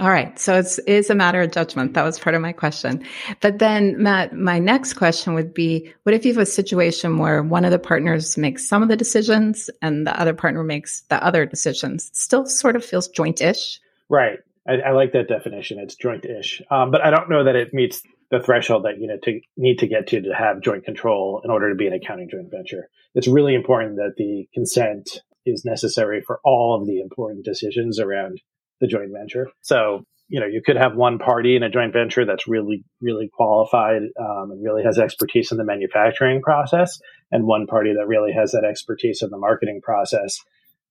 All 0.00 0.10
right. 0.10 0.38
So 0.38 0.56
it's 0.56 0.78
is 0.80 1.10
a 1.10 1.14
matter 1.14 1.42
of 1.42 1.52
judgment. 1.52 1.92
That 1.92 2.04
was 2.04 2.18
part 2.18 2.34
of 2.34 2.40
my 2.40 2.52
question. 2.52 3.04
But 3.42 3.58
then 3.58 4.02
Matt, 4.02 4.32
my 4.32 4.58
next 4.58 4.94
question 4.94 5.34
would 5.34 5.52
be, 5.52 5.92
what 6.04 6.14
if 6.14 6.24
you 6.24 6.32
have 6.32 6.42
a 6.42 6.46
situation 6.46 7.18
where 7.18 7.42
one 7.42 7.66
of 7.66 7.70
the 7.70 7.78
partners 7.78 8.38
makes 8.38 8.66
some 8.66 8.82
of 8.82 8.88
the 8.88 8.96
decisions 8.96 9.68
and 9.82 10.06
the 10.06 10.18
other 10.18 10.32
partner 10.32 10.64
makes 10.64 11.02
the 11.02 11.22
other 11.22 11.44
decisions? 11.44 12.10
still 12.14 12.46
sort 12.46 12.76
of 12.76 12.84
feels 12.84 13.08
joint-ish. 13.08 13.78
Right. 14.08 14.38
I, 14.66 14.76
I 14.76 14.90
like 14.92 15.12
that 15.12 15.28
definition. 15.28 15.78
It's 15.78 15.96
joint-ish. 15.96 16.62
Um, 16.70 16.90
but 16.90 17.04
I 17.04 17.10
don't 17.10 17.28
know 17.28 17.44
that 17.44 17.56
it 17.56 17.74
meets 17.74 18.02
the 18.30 18.40
threshold 18.40 18.84
that 18.84 18.98
you 18.98 19.06
know 19.06 19.18
to 19.24 19.40
need 19.58 19.80
to 19.80 19.86
get 19.86 20.06
to 20.08 20.22
to 20.22 20.34
have 20.34 20.62
joint 20.62 20.84
control 20.84 21.42
in 21.44 21.50
order 21.50 21.68
to 21.68 21.74
be 21.74 21.86
an 21.86 21.92
accounting 21.92 22.30
joint 22.30 22.50
venture. 22.50 22.88
It's 23.14 23.28
really 23.28 23.54
important 23.54 23.96
that 23.96 24.14
the 24.16 24.48
consent 24.54 25.20
is 25.44 25.64
necessary 25.64 26.22
for 26.26 26.40
all 26.44 26.78
of 26.80 26.86
the 26.86 27.00
important 27.00 27.44
decisions 27.44 27.98
around 27.98 28.40
the 28.80 28.86
joint 28.86 29.10
venture. 29.12 29.48
So, 29.60 30.04
you 30.28 30.40
know, 30.40 30.46
you 30.46 30.62
could 30.64 30.76
have 30.76 30.94
one 30.94 31.18
party 31.18 31.56
in 31.56 31.62
a 31.62 31.70
joint 31.70 31.92
venture 31.92 32.24
that's 32.24 32.46
really, 32.46 32.84
really 33.00 33.28
qualified 33.32 34.02
um, 34.18 34.50
and 34.52 34.64
really 34.64 34.82
has 34.84 34.98
expertise 34.98 35.50
in 35.50 35.58
the 35.58 35.64
manufacturing 35.64 36.40
process, 36.40 37.00
and 37.32 37.46
one 37.46 37.66
party 37.66 37.92
that 37.98 38.06
really 38.06 38.32
has 38.32 38.52
that 38.52 38.64
expertise 38.64 39.22
in 39.22 39.30
the 39.30 39.38
marketing 39.38 39.80
process. 39.82 40.38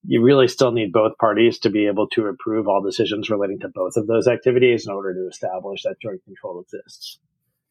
You 0.06 0.22
really 0.24 0.48
still 0.48 0.72
need 0.72 0.94
both 0.94 1.18
parties 1.18 1.60
to 1.60 1.70
be 1.70 1.88
able 1.88 2.08
to 2.10 2.28
approve 2.28 2.68
all 2.68 2.82
decisions 2.82 3.30
relating 3.30 3.60
to 3.60 3.70
both 3.74 3.94
of 3.98 4.08
those 4.08 4.28
activities 4.28 4.88
in 4.88 4.94
order 4.94 5.14
to 5.14 5.28
establish 5.28 5.84
that 5.84 5.96
joint 6.02 6.24
control 6.24 6.62
exists. 6.62 7.20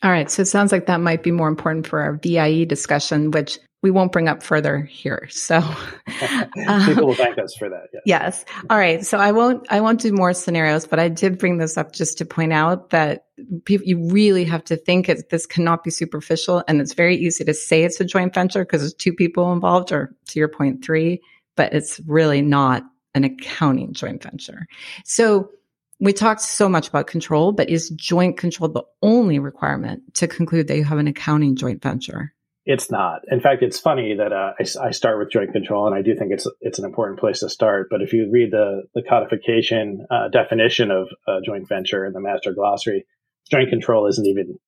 All 0.02 0.10
right. 0.10 0.30
So 0.30 0.42
it 0.42 0.46
sounds 0.46 0.70
like 0.70 0.86
that 0.86 1.00
might 1.00 1.22
be 1.22 1.32
more 1.32 1.48
important 1.48 1.86
for 1.86 2.00
our 2.00 2.18
VIE 2.22 2.64
discussion, 2.64 3.30
which 3.30 3.58
we 3.82 3.90
won't 3.90 4.10
bring 4.10 4.28
up 4.28 4.42
further 4.42 4.82
here. 4.82 5.28
So 5.30 5.60
people 6.84 7.06
will 7.06 7.14
thank 7.14 7.38
us 7.38 7.54
for 7.56 7.68
that. 7.68 7.88
Yes. 7.92 8.02
yes. 8.04 8.44
All 8.70 8.78
right. 8.78 9.04
So 9.06 9.18
I 9.18 9.32
won't, 9.32 9.66
I 9.70 9.80
won't 9.80 10.00
do 10.00 10.12
more 10.12 10.32
scenarios, 10.32 10.86
but 10.86 10.98
I 10.98 11.08
did 11.08 11.38
bring 11.38 11.58
this 11.58 11.76
up 11.76 11.92
just 11.92 12.18
to 12.18 12.24
point 12.24 12.52
out 12.52 12.90
that 12.90 13.26
people, 13.64 13.86
you 13.86 14.10
really 14.10 14.44
have 14.44 14.64
to 14.64 14.76
think 14.76 15.08
it, 15.08 15.30
this 15.30 15.46
cannot 15.46 15.84
be 15.84 15.90
superficial. 15.90 16.64
And 16.66 16.80
it's 16.80 16.94
very 16.94 17.16
easy 17.16 17.44
to 17.44 17.54
say 17.54 17.84
it's 17.84 18.00
a 18.00 18.04
joint 18.04 18.34
venture 18.34 18.64
because 18.64 18.80
there's 18.80 18.94
two 18.94 19.12
people 19.12 19.52
involved 19.52 19.92
or 19.92 20.14
to 20.28 20.38
your 20.38 20.48
point, 20.48 20.84
three, 20.84 21.20
but 21.54 21.72
it's 21.72 22.00
really 22.00 22.42
not 22.42 22.82
an 23.14 23.22
accounting 23.22 23.92
joint 23.92 24.22
venture. 24.22 24.66
So 25.04 25.50
we 26.00 26.12
talked 26.12 26.40
so 26.40 26.68
much 26.68 26.88
about 26.88 27.06
control, 27.06 27.52
but 27.52 27.68
is 27.68 27.90
joint 27.90 28.36
control 28.36 28.68
the 28.68 28.84
only 29.02 29.38
requirement 29.38 30.14
to 30.14 30.26
conclude 30.26 30.68
that 30.68 30.76
you 30.76 30.84
have 30.84 30.98
an 30.98 31.08
accounting 31.08 31.56
joint 31.56 31.82
venture? 31.82 32.34
It's 32.70 32.90
not. 32.90 33.22
In 33.30 33.40
fact, 33.40 33.62
it's 33.62 33.80
funny 33.80 34.14
that 34.18 34.30
uh, 34.30 34.52
I, 34.60 34.88
I, 34.88 34.90
start 34.90 35.18
with 35.18 35.30
joint 35.30 35.54
control, 35.54 35.86
and 35.86 35.94
I 35.94 36.02
do 36.02 36.14
think 36.14 36.32
it's 36.32 36.46
it's 36.60 36.78
an 36.78 36.84
important 36.84 37.18
place 37.18 37.40
to 37.40 37.48
start. 37.48 37.88
But 37.90 38.02
if 38.02 38.12
you 38.12 38.28
read 38.30 38.50
the 38.50 38.82
the 38.94 39.00
codification 39.00 40.06
uh, 40.10 40.28
definition 40.28 40.90
of 40.90 41.08
a 41.26 41.40
joint 41.40 41.66
venture 41.66 42.04
in 42.04 42.12
the 42.12 42.20
master 42.20 42.52
glossary, 42.52 43.06
joint 43.50 43.70
control 43.70 44.06
isn't 44.06 44.26
even 44.26 44.58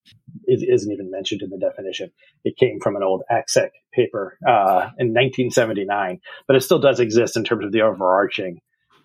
isn't 0.47 0.91
even 0.91 1.11
mentioned 1.11 1.43
in 1.43 1.51
the 1.51 1.59
definition. 1.59 2.11
It 2.43 2.57
came 2.57 2.81
from 2.81 2.97
an 2.97 3.03
old 3.03 3.23
ACSEC 3.31 3.69
paper 3.93 4.39
uh, 4.49 4.89
in 4.97 5.13
1979, 5.13 6.21
but 6.47 6.57
it 6.57 6.63
still 6.63 6.79
does 6.79 7.01
exist 7.01 7.37
in 7.37 7.45
terms 7.45 7.67
of 7.67 7.73
the 7.73 7.83
overarching 7.83 8.61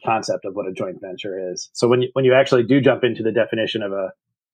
concept 0.06 0.46
of 0.46 0.54
what 0.54 0.70
a 0.70 0.72
joint 0.72 1.02
venture 1.02 1.52
is. 1.52 1.70
So 1.74 1.90
when 1.90 2.04
you, 2.04 2.10
when 2.14 2.24
you 2.24 2.34
actually 2.34 2.64
do 2.64 2.80
jump 2.80 3.04
into 3.04 3.24
the 3.24 3.34
definition 3.34 3.84
of 3.84 3.92
a 3.92 4.12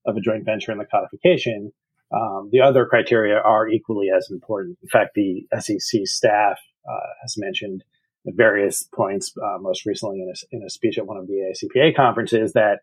of 0.07 0.17
a 0.17 0.19
joint 0.19 0.45
venture 0.45 0.71
in 0.71 0.79
the 0.79 0.85
codification, 0.85 1.71
um, 2.13 2.49
the 2.51 2.61
other 2.61 2.85
criteria 2.85 3.37
are 3.37 3.67
equally 3.67 4.07
as 4.15 4.29
important. 4.29 4.77
In 4.81 4.89
fact, 4.89 5.11
the 5.15 5.47
SEC 5.59 6.01
staff 6.05 6.59
uh, 6.89 7.07
has 7.21 7.35
mentioned 7.37 7.83
at 8.27 8.35
various 8.35 8.83
points, 8.93 9.33
uh, 9.37 9.57
most 9.59 9.85
recently 9.85 10.21
in 10.21 10.29
a, 10.29 10.55
in 10.55 10.63
a 10.63 10.69
speech 10.69 10.97
at 10.97 11.07
one 11.07 11.17
of 11.17 11.27
the 11.27 11.53
AICPA 11.53 11.95
conferences, 11.95 12.53
that 12.53 12.79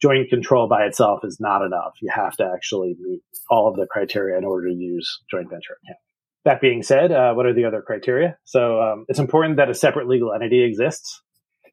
joint 0.00 0.28
control 0.28 0.68
by 0.68 0.84
itself 0.84 1.20
is 1.24 1.38
not 1.40 1.64
enough. 1.64 1.94
You 2.02 2.10
have 2.12 2.36
to 2.36 2.50
actually 2.52 2.96
meet 3.00 3.22
all 3.50 3.68
of 3.68 3.76
the 3.76 3.86
criteria 3.86 4.36
in 4.36 4.44
order 4.44 4.68
to 4.68 4.74
use 4.74 5.20
joint 5.30 5.48
venture 5.48 5.78
account. 5.84 5.98
That 6.44 6.60
being 6.60 6.82
said, 6.82 7.12
uh, 7.12 7.34
what 7.34 7.46
are 7.46 7.54
the 7.54 7.66
other 7.66 7.82
criteria? 7.82 8.36
So 8.44 8.80
um, 8.80 9.04
it's 9.08 9.20
important 9.20 9.58
that 9.58 9.70
a 9.70 9.74
separate 9.74 10.08
legal 10.08 10.32
entity 10.32 10.64
exists. 10.64 11.22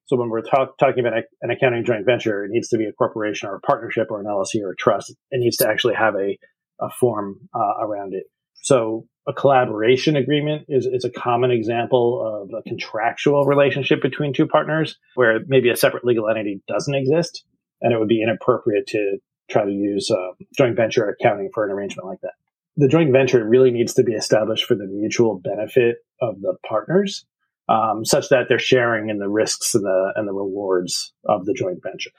So 0.06 0.16
when 0.16 0.30
we're 0.30 0.42
talk, 0.42 0.78
talking 0.78 1.06
about 1.06 1.24
an 1.42 1.52
accounting 1.52 1.86
joint 1.86 2.06
venture, 2.06 2.46
it 2.46 2.52
needs 2.52 2.70
to 2.70 2.78
be 2.78 2.86
a 2.86 2.94
corporation 2.94 3.50
or 3.50 3.56
a 3.56 3.62
partnership 3.62 4.08
or 4.12 4.20
an 4.20 4.28
LLC 4.28 4.62
or 4.64 4.72
a 4.72 4.76
trust. 4.76 5.12
It 5.32 5.40
needs 5.40 5.58
to 5.58 5.68
actually 5.68 5.96
have 5.96 6.16
a 6.16 6.38
a 6.82 6.90
form 6.90 7.50
uh, 7.54 7.84
around 7.86 8.14
it. 8.14 8.24
So 8.62 9.08
a 9.28 9.34
collaboration 9.34 10.16
agreement 10.16 10.66
is, 10.68 10.86
is 10.86 11.06
a 11.06 11.10
common 11.10 11.52
example 11.52 12.44
of 12.44 12.54
a 12.58 12.68
contractual 12.68 13.46
relationship 13.46 14.02
between 14.02 14.34
two 14.34 14.48
partners 14.48 14.98
where 15.16 15.40
maybe 15.48 15.70
a 15.70 15.76
separate 15.76 16.04
legal 16.04 16.30
entity 16.30 16.62
doesn't 16.68 16.96
exist 16.96 17.44
and 17.82 17.94
it 17.94 18.00
would 18.00 18.08
be 18.08 18.22
inappropriate 18.22 18.88
to 18.88 19.18
try 19.50 19.66
to 19.66 19.72
use 19.72 20.12
uh, 20.12 20.32
joint 20.58 20.76
venture 20.76 21.08
accounting 21.10 21.50
for 21.54 21.66
an 21.66 21.72
arrangement 21.72 22.08
like 22.08 22.22
that. 22.22 22.34
The 22.78 22.88
joint 22.88 23.12
venture 23.12 23.44
really 23.44 23.72
needs 23.72 23.94
to 23.96 24.04
be 24.04 24.14
established 24.14 24.66
for 24.66 24.76
the 24.76 24.88
mutual 24.88 25.40
benefit 25.40 25.98
of 26.22 26.40
the 26.42 26.56
partners, 26.68 27.26
um, 27.68 28.06
such 28.06 28.30
that 28.30 28.48
they're 28.48 28.60
sharing 28.60 29.10
in 29.10 29.18
the 29.18 29.28
risks 29.28 29.76
and 29.76 29.84
the 29.84 30.14
and 30.16 30.28
the 30.28 30.34
rewards 30.34 31.14
of 31.26 31.46
the 31.46 31.54
joint 31.54 31.80
venture. 31.84 32.12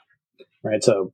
Right. 0.63 0.83
So 0.83 1.13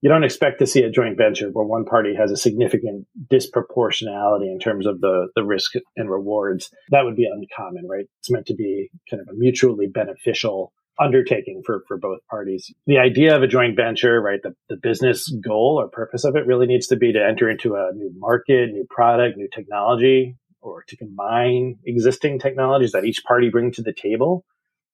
you 0.00 0.08
don't 0.08 0.24
expect 0.24 0.60
to 0.60 0.66
see 0.66 0.82
a 0.82 0.90
joint 0.90 1.16
venture 1.16 1.48
where 1.48 1.66
one 1.66 1.84
party 1.84 2.14
has 2.14 2.30
a 2.30 2.36
significant 2.36 3.06
disproportionality 3.30 4.50
in 4.50 4.58
terms 4.58 4.86
of 4.86 5.00
the, 5.00 5.28
the 5.34 5.44
risk 5.44 5.72
and 5.96 6.10
rewards. 6.10 6.70
That 6.90 7.04
would 7.04 7.16
be 7.16 7.28
uncommon, 7.30 7.86
right? 7.88 8.06
It's 8.20 8.30
meant 8.30 8.46
to 8.46 8.54
be 8.54 8.90
kind 9.10 9.20
of 9.20 9.28
a 9.28 9.36
mutually 9.36 9.86
beneficial 9.86 10.72
undertaking 11.00 11.62
for, 11.64 11.84
for 11.86 11.96
both 11.96 12.18
parties. 12.28 12.72
The 12.86 12.98
idea 12.98 13.36
of 13.36 13.42
a 13.42 13.46
joint 13.46 13.76
venture, 13.76 14.20
right? 14.20 14.40
The, 14.42 14.54
the 14.68 14.76
business 14.76 15.28
goal 15.28 15.80
or 15.80 15.88
purpose 15.88 16.24
of 16.24 16.36
it 16.36 16.46
really 16.46 16.66
needs 16.66 16.88
to 16.88 16.96
be 16.96 17.12
to 17.12 17.24
enter 17.24 17.48
into 17.48 17.74
a 17.74 17.92
new 17.94 18.12
market, 18.16 18.70
new 18.72 18.86
product, 18.88 19.36
new 19.36 19.48
technology, 19.52 20.36
or 20.60 20.84
to 20.88 20.96
combine 20.96 21.76
existing 21.84 22.40
technologies 22.40 22.92
that 22.92 23.04
each 23.04 23.22
party 23.24 23.48
bring 23.48 23.72
to 23.72 23.82
the 23.82 23.92
table 23.92 24.44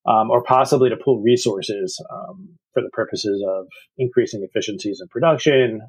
um, 0.07 0.31
or 0.31 0.43
possibly 0.43 0.91
to 0.91 0.97
pool 0.97 1.23
resources 1.23 2.03
um, 2.13 2.57
for 2.73 2.83
the 2.83 2.91
purposes 2.91 3.43
of 3.47 3.67
increasing 3.99 4.47
efficiencies 4.49 5.01
in 5.01 5.09
production 5.09 5.81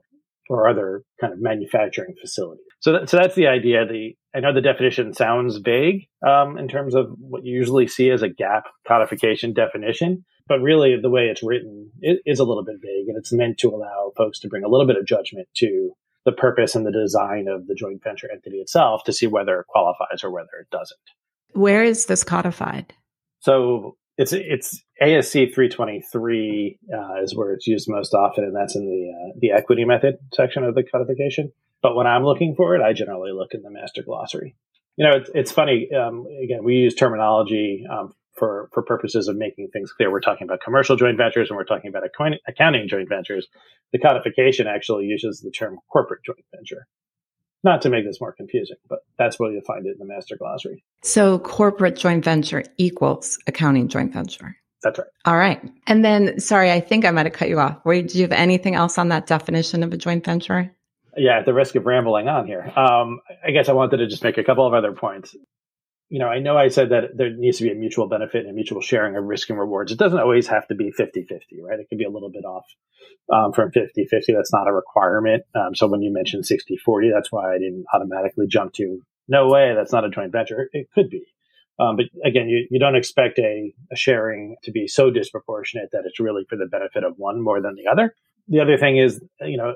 or 0.49 0.67
other 0.67 1.01
kind 1.19 1.33
of 1.33 1.41
manufacturing 1.41 2.13
facilities. 2.21 2.65
So, 2.79 2.93
that, 2.93 3.09
so 3.09 3.17
that's 3.17 3.35
the 3.35 3.47
idea. 3.47 3.85
The 3.85 4.15
I 4.35 4.41
know 4.41 4.53
the 4.53 4.61
definition 4.61 5.13
sounds 5.13 5.57
vague 5.57 6.07
um, 6.25 6.57
in 6.57 6.67
terms 6.67 6.93
of 6.93 7.07
what 7.17 7.45
you 7.45 7.55
usually 7.55 7.87
see 7.87 8.09
as 8.09 8.21
a 8.21 8.29
GAAP 8.29 8.63
codification 8.87 9.53
definition, 9.53 10.23
but 10.47 10.59
really 10.59 10.95
the 11.01 11.09
way 11.09 11.23
it's 11.23 11.41
written 11.41 11.89
it 12.01 12.19
is 12.25 12.39
a 12.39 12.43
little 12.43 12.63
bit 12.63 12.75
vague, 12.81 13.07
and 13.07 13.17
it's 13.17 13.33
meant 13.33 13.57
to 13.59 13.69
allow 13.69 14.11
folks 14.15 14.39
to 14.41 14.47
bring 14.47 14.63
a 14.63 14.69
little 14.69 14.85
bit 14.85 14.97
of 14.97 15.05
judgment 15.05 15.47
to 15.57 15.91
the 16.25 16.31
purpose 16.31 16.75
and 16.75 16.85
the 16.85 16.91
design 16.91 17.47
of 17.47 17.67
the 17.67 17.75
joint 17.75 18.03
venture 18.03 18.29
entity 18.31 18.57
itself 18.57 19.03
to 19.05 19.13
see 19.13 19.27
whether 19.27 19.59
it 19.59 19.67
qualifies 19.67 20.23
or 20.23 20.31
whether 20.31 20.49
it 20.59 20.69
doesn't. 20.71 20.99
Where 21.53 21.83
is 21.83 22.07
this 22.07 22.23
codified? 22.23 22.93
So 23.39 23.95
it's 24.17 24.33
it's 24.33 24.83
ASC 25.01 25.53
323 25.53 26.79
uh, 26.93 27.23
is 27.23 27.35
where 27.35 27.53
it's 27.53 27.67
used 27.67 27.89
most 27.89 28.13
often, 28.13 28.43
and 28.43 28.55
that's 28.55 28.75
in 28.75 28.85
the 28.85 29.11
uh, 29.11 29.37
the 29.39 29.51
equity 29.51 29.85
method 29.85 30.17
section 30.33 30.63
of 30.63 30.75
the 30.75 30.83
codification. 30.83 31.51
But 31.81 31.95
when 31.95 32.07
I'm 32.07 32.23
looking 32.23 32.55
for 32.55 32.75
it, 32.75 32.81
I 32.81 32.93
generally 32.93 33.31
look 33.31 33.53
in 33.53 33.61
the 33.61 33.69
master 33.69 34.01
glossary. 34.03 34.55
You 34.97 35.05
know, 35.05 35.17
it's, 35.17 35.29
it's 35.35 35.51
funny. 35.51 35.89
Um, 35.93 36.25
again, 36.41 36.63
we 36.63 36.75
use 36.75 36.95
terminology 36.95 37.83
um, 37.91 38.13
for 38.37 38.69
for 38.73 38.83
purposes 38.83 39.27
of 39.27 39.35
making 39.35 39.69
things 39.73 39.91
clear. 39.91 40.09
We're 40.09 40.21
talking 40.21 40.47
about 40.47 40.61
commercial 40.63 40.95
joint 40.95 41.17
ventures, 41.17 41.49
and 41.49 41.57
we're 41.57 41.65
talking 41.65 41.89
about 41.89 42.03
accounting 42.47 42.87
joint 42.87 43.09
ventures. 43.09 43.47
The 43.91 43.99
codification 43.99 44.67
actually 44.67 45.05
uses 45.05 45.41
the 45.41 45.51
term 45.51 45.77
corporate 45.91 46.21
joint 46.25 46.45
venture 46.55 46.87
not 47.65 47.81
to 47.81 47.89
make 47.89 48.05
this 48.05 48.21
more 48.21 48.31
confusing, 48.31 48.77
but 48.87 48.99
that's 49.17 49.37
where 49.37 49.51
you'll 49.51 49.61
find 49.63 49.85
it 49.85 49.93
in 49.93 49.99
the 49.99 50.05
master 50.05 50.37
glossary. 50.37 50.85
So 51.01 51.39
corporate 51.39 51.97
joint 51.97 52.23
venture 52.23 52.63
equals 52.77 53.37
accounting 53.47 53.89
joint 53.89 54.13
venture. 54.13 54.55
That's 54.83 54.99
right. 54.99 55.07
All 55.25 55.35
right. 55.35 55.61
And 55.87 56.05
then, 56.05 56.39
sorry, 56.39 56.71
I 56.71 56.79
think 56.79 57.05
I 57.05 57.11
might 57.11 57.25
have 57.25 57.33
cut 57.33 57.49
you 57.49 57.59
off. 57.59 57.83
Wait, 57.83 58.07
do 58.07 58.19
you 58.19 58.23
have 58.23 58.31
anything 58.31 58.75
else 58.75 58.97
on 58.99 59.09
that 59.09 59.25
definition 59.25 59.81
of 59.81 59.91
a 59.91 59.97
joint 59.97 60.23
venture? 60.23 60.71
Yeah, 61.17 61.39
at 61.39 61.45
the 61.45 61.53
risk 61.53 61.75
of 61.75 61.85
rambling 61.85 62.27
on 62.27 62.45
here, 62.45 62.71
um, 62.75 63.21
I 63.43 63.51
guess 63.51 63.67
I 63.67 63.73
wanted 63.73 63.97
to 63.97 64.07
just 64.07 64.23
make 64.23 64.37
a 64.37 64.43
couple 64.43 64.67
of 64.67 64.73
other 64.73 64.91
points 64.91 65.35
you 66.09 66.19
know, 66.19 66.27
I 66.27 66.39
know 66.39 66.55
I 66.55 66.67
said 66.67 66.89
that 66.89 67.15
there 67.15 67.31
needs 67.35 67.57
to 67.57 67.63
be 67.63 67.71
a 67.71 67.75
mutual 67.75 68.07
benefit 68.07 68.41
and 68.41 68.49
a 68.49 68.53
mutual 68.53 68.81
sharing 68.81 69.15
of 69.15 69.23
risk 69.23 69.49
and 69.49 69.59
rewards. 69.59 69.91
It 69.91 69.97
doesn't 69.97 70.19
always 70.19 70.47
have 70.47 70.67
to 70.67 70.75
be 70.75 70.91
50 70.91 71.23
50, 71.23 71.61
right? 71.63 71.79
It 71.79 71.87
could 71.89 71.97
be 71.97 72.05
a 72.05 72.09
little 72.09 72.29
bit 72.31 72.45
off 72.45 72.65
um, 73.33 73.53
from 73.53 73.71
50 73.71 74.05
50. 74.05 74.33
That's 74.33 74.53
not 74.53 74.67
a 74.67 74.73
requirement. 74.73 75.43
Um, 75.55 75.73
so 75.73 75.87
when 75.87 76.01
you 76.01 76.13
mentioned 76.13 76.45
60 76.45 76.77
40, 76.77 77.11
that's 77.13 77.31
why 77.31 77.55
I 77.55 77.57
didn't 77.57 77.85
automatically 77.93 78.45
jump 78.47 78.73
to 78.73 79.01
no 79.27 79.47
way, 79.47 79.73
that's 79.75 79.91
not 79.91 80.05
a 80.05 80.09
joint 80.09 80.31
venture. 80.31 80.69
It 80.71 80.87
could 80.93 81.09
be. 81.09 81.23
Um, 81.79 81.97
but 81.97 82.05
again, 82.23 82.47
you, 82.47 82.67
you 82.69 82.79
don't 82.79 82.95
expect 82.95 83.39
a, 83.39 83.73
a 83.91 83.95
sharing 83.95 84.55
to 84.63 84.71
be 84.71 84.87
so 84.87 85.09
disproportionate 85.09 85.89
that 85.91 86.03
it's 86.05 86.19
really 86.19 86.43
for 86.47 86.55
the 86.55 86.67
benefit 86.67 87.03
of 87.03 87.15
one 87.17 87.43
more 87.43 87.61
than 87.61 87.75
the 87.75 87.91
other. 87.91 88.15
The 88.47 88.61
other 88.61 88.77
thing 88.77 88.97
is, 88.97 89.21
you 89.41 89.57
know, 89.57 89.75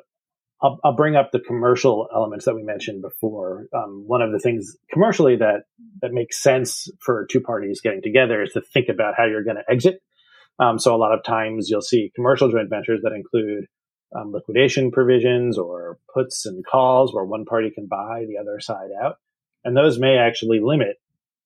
I'll, 0.61 0.79
I'll, 0.83 0.95
bring 0.95 1.15
up 1.15 1.31
the 1.31 1.39
commercial 1.39 2.07
elements 2.13 2.45
that 2.45 2.55
we 2.55 2.63
mentioned 2.63 3.01
before. 3.01 3.67
Um, 3.73 4.03
one 4.07 4.21
of 4.21 4.31
the 4.31 4.39
things 4.39 4.75
commercially 4.91 5.37
that 5.37 5.63
that 6.01 6.11
makes 6.11 6.41
sense 6.41 6.89
for 6.99 7.27
two 7.31 7.39
parties 7.39 7.81
getting 7.81 8.01
together 8.01 8.43
is 8.43 8.51
to 8.53 8.61
think 8.61 8.89
about 8.89 9.13
how 9.17 9.25
you're 9.25 9.43
going 9.43 9.57
to 9.57 9.71
exit. 9.71 10.01
Um, 10.59 10.77
so 10.77 10.93
a 10.93 10.97
lot 10.97 11.13
of 11.13 11.23
times 11.23 11.69
you'll 11.69 11.81
see 11.81 12.11
commercial 12.13 12.51
joint 12.51 12.69
ventures 12.69 13.01
that 13.03 13.13
include 13.13 13.65
um, 14.13 14.33
liquidation 14.33 14.91
provisions 14.91 15.57
or 15.57 15.97
puts 16.13 16.45
and 16.45 16.65
calls 16.65 17.13
where 17.13 17.23
one 17.23 17.45
party 17.45 17.71
can 17.73 17.87
buy 17.87 18.25
the 18.27 18.37
other 18.41 18.59
side 18.59 18.89
out, 19.01 19.15
and 19.63 19.77
those 19.77 19.99
may 19.99 20.17
actually 20.17 20.59
limit 20.61 20.97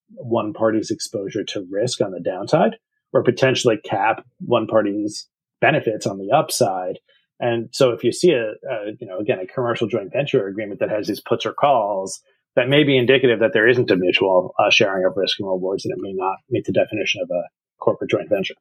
one 0.10 0.54
party's 0.54 0.92
exposure 0.92 1.44
to 1.44 1.68
risk 1.70 2.02
on 2.02 2.12
the 2.12 2.20
downside, 2.20 2.78
or 3.12 3.24
potentially 3.24 3.78
cap 3.84 4.26
one 4.40 4.66
party's 4.66 5.28
benefits 5.62 6.08
on 6.08 6.18
the 6.18 6.32
upside 6.36 6.98
and 7.40 7.70
so 7.72 7.92
if 7.92 8.04
you 8.04 8.12
see 8.12 8.32
a, 8.32 8.52
a, 8.70 8.92
you 9.00 9.08
know, 9.08 9.20
again, 9.20 9.40
a 9.40 9.48
commercial 9.48 9.88
joint 9.88 10.12
venture 10.12 10.48
agreement 10.48 10.80
that 10.80 10.90
has 10.90 11.08
these 11.08 11.20
puts 11.20 11.46
or 11.46 11.54
calls, 11.54 12.22
that 12.56 12.70
may 12.70 12.84
be 12.84 12.98
indicative 12.98 13.40
that 13.40 13.52
there 13.54 13.68
isn't 13.68 13.92
a 13.92 13.96
mutual 13.96 14.54
uh, 14.60 14.70
sharing 14.70 15.06
of 15.06 15.18
risk 15.18 15.40
and 15.40 15.48
rewards 15.48 15.86
and 15.86 15.92
it 15.92 16.02
may 16.02 16.14
not 16.14 16.38
meet 16.50 16.66
the 16.66 16.72
definition 16.72 17.22
of 17.22 17.30
a 17.32 17.44
corporate 17.80 18.12
joint 18.12 18.30
venture. 18.30 18.56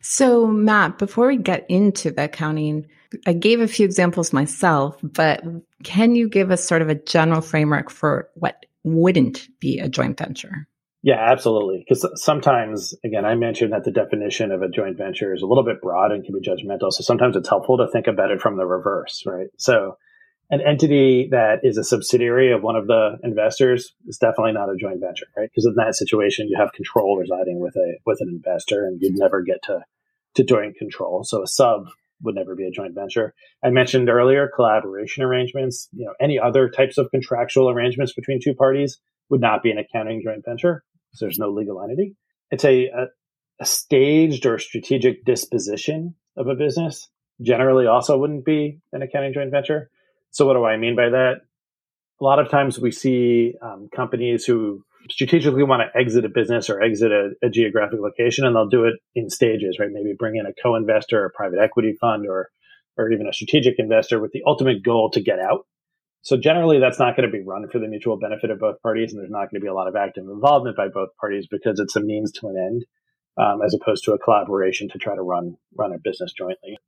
So, 0.00 0.46
Matt, 0.46 0.98
before 0.98 1.26
we 1.26 1.36
get 1.36 1.66
into 1.68 2.10
the 2.10 2.24
accounting, 2.24 2.86
I 3.26 3.32
gave 3.32 3.60
a 3.60 3.68
few 3.68 3.84
examples 3.84 4.32
myself, 4.32 4.96
but 5.02 5.42
can 5.82 6.14
you 6.14 6.28
give 6.28 6.50
us 6.50 6.64
sort 6.64 6.82
of 6.82 6.88
a 6.88 6.94
general 6.94 7.40
framework 7.40 7.90
for 7.90 8.28
what 8.34 8.64
wouldn't 8.84 9.48
be 9.60 9.80
a 9.80 9.88
joint 9.88 10.16
venture? 10.16 10.68
Yeah, 11.02 11.18
absolutely. 11.30 11.84
Because 11.88 12.06
sometimes, 12.22 12.94
again, 13.04 13.24
I 13.24 13.36
mentioned 13.36 13.72
that 13.72 13.84
the 13.84 13.92
definition 13.92 14.50
of 14.50 14.62
a 14.62 14.68
joint 14.68 14.98
venture 14.98 15.32
is 15.32 15.42
a 15.42 15.46
little 15.46 15.64
bit 15.64 15.80
broad 15.80 16.10
and 16.10 16.24
can 16.24 16.34
be 16.34 16.40
judgmental. 16.40 16.92
So 16.92 17.02
sometimes 17.02 17.36
it's 17.36 17.48
helpful 17.48 17.78
to 17.78 17.88
think 17.92 18.08
about 18.08 18.32
it 18.32 18.40
from 18.40 18.56
the 18.56 18.66
reverse, 18.66 19.22
right? 19.24 19.46
So 19.58 19.96
an 20.50 20.60
entity 20.66 21.28
that 21.30 21.60
is 21.62 21.76
a 21.76 21.84
subsidiary 21.84 22.52
of 22.52 22.62
one 22.62 22.74
of 22.74 22.86
the 22.86 23.18
investors 23.22 23.94
is 24.06 24.18
definitely 24.18 24.52
not 24.52 24.70
a 24.70 24.76
joint 24.80 25.00
venture, 25.00 25.26
right? 25.36 25.48
Because 25.48 25.66
in 25.66 25.74
that 25.76 25.94
situation, 25.94 26.48
you 26.48 26.56
have 26.58 26.72
control 26.72 27.16
residing 27.16 27.60
with 27.60 27.76
a 27.76 27.98
with 28.06 28.18
an 28.20 28.28
investor, 28.28 28.84
and 28.84 28.98
you'd 29.00 29.18
never 29.18 29.42
get 29.42 29.62
to 29.64 29.84
to 30.36 30.44
joint 30.44 30.76
control. 30.76 31.22
So 31.22 31.42
a 31.42 31.46
sub 31.46 31.86
would 32.22 32.34
never 32.34 32.56
be 32.56 32.66
a 32.66 32.70
joint 32.70 32.94
venture. 32.94 33.34
I 33.62 33.70
mentioned 33.70 34.08
earlier 34.08 34.50
collaboration 34.54 35.22
arrangements. 35.22 35.88
You 35.92 36.06
know, 36.06 36.14
any 36.20 36.38
other 36.38 36.68
types 36.68 36.98
of 36.98 37.10
contractual 37.10 37.68
arrangements 37.68 38.14
between 38.14 38.40
two 38.42 38.54
parties 38.54 38.98
would 39.30 39.40
not 39.42 39.62
be 39.62 39.70
an 39.70 39.78
accounting 39.78 40.22
joint 40.24 40.44
venture. 40.46 40.82
So 41.14 41.24
there's 41.24 41.38
no 41.38 41.50
legal 41.50 41.82
entity. 41.82 42.16
It's 42.50 42.64
a, 42.64 42.86
a, 42.86 43.06
a 43.60 43.66
staged 43.66 44.46
or 44.46 44.58
strategic 44.58 45.24
disposition 45.24 46.14
of 46.36 46.48
a 46.48 46.54
business. 46.54 47.08
Generally, 47.40 47.86
also 47.86 48.18
wouldn't 48.18 48.44
be 48.44 48.80
an 48.92 49.02
accounting 49.02 49.32
joint 49.32 49.50
venture. 49.50 49.90
So 50.30 50.46
what 50.46 50.54
do 50.54 50.64
I 50.64 50.76
mean 50.76 50.96
by 50.96 51.10
that? 51.10 51.40
A 52.20 52.24
lot 52.24 52.40
of 52.40 52.50
times 52.50 52.78
we 52.78 52.90
see 52.90 53.54
um, 53.62 53.88
companies 53.94 54.44
who 54.44 54.84
strategically 55.10 55.62
want 55.62 55.82
to 55.82 55.98
exit 55.98 56.24
a 56.24 56.28
business 56.28 56.68
or 56.68 56.82
exit 56.82 57.12
a, 57.12 57.30
a, 57.42 57.48
geographic 57.48 58.00
location, 58.00 58.44
and 58.44 58.54
they'll 58.54 58.68
do 58.68 58.84
it 58.84 58.94
in 59.14 59.30
stages, 59.30 59.78
right? 59.78 59.88
Maybe 59.90 60.14
bring 60.18 60.36
in 60.36 60.46
a 60.46 60.52
co-investor, 60.62 61.24
a 61.24 61.30
private 61.30 61.60
equity 61.60 61.94
fund, 62.00 62.26
or 62.28 62.50
or 62.96 63.12
even 63.12 63.28
a 63.28 63.32
strategic 63.32 63.74
investor 63.78 64.20
with 64.20 64.32
the 64.32 64.42
ultimate 64.44 64.82
goal 64.82 65.10
to 65.12 65.22
get 65.22 65.38
out. 65.38 65.66
So 66.22 66.36
generally, 66.36 66.78
that's 66.78 66.98
not 66.98 67.16
going 67.16 67.30
to 67.30 67.36
be 67.36 67.44
run 67.44 67.68
for 67.68 67.78
the 67.78 67.88
mutual 67.88 68.18
benefit 68.18 68.50
of 68.50 68.58
both 68.58 68.80
parties, 68.82 69.12
and 69.12 69.20
there's 69.20 69.30
not 69.30 69.50
going 69.50 69.60
to 69.60 69.60
be 69.60 69.68
a 69.68 69.74
lot 69.74 69.88
of 69.88 69.96
active 69.96 70.24
involvement 70.24 70.76
by 70.76 70.88
both 70.88 71.10
parties 71.20 71.46
because 71.50 71.78
it's 71.80 71.96
a 71.96 72.00
means 72.00 72.32
to 72.32 72.48
an 72.48 72.56
end, 72.56 72.84
um, 73.36 73.60
as 73.64 73.74
opposed 73.74 74.04
to 74.04 74.12
a 74.12 74.18
collaboration 74.18 74.88
to 74.90 74.98
try 74.98 75.14
to 75.14 75.22
run 75.22 75.56
run 75.74 75.92
a 75.92 75.98
business 75.98 76.32
jointly. 76.32 76.78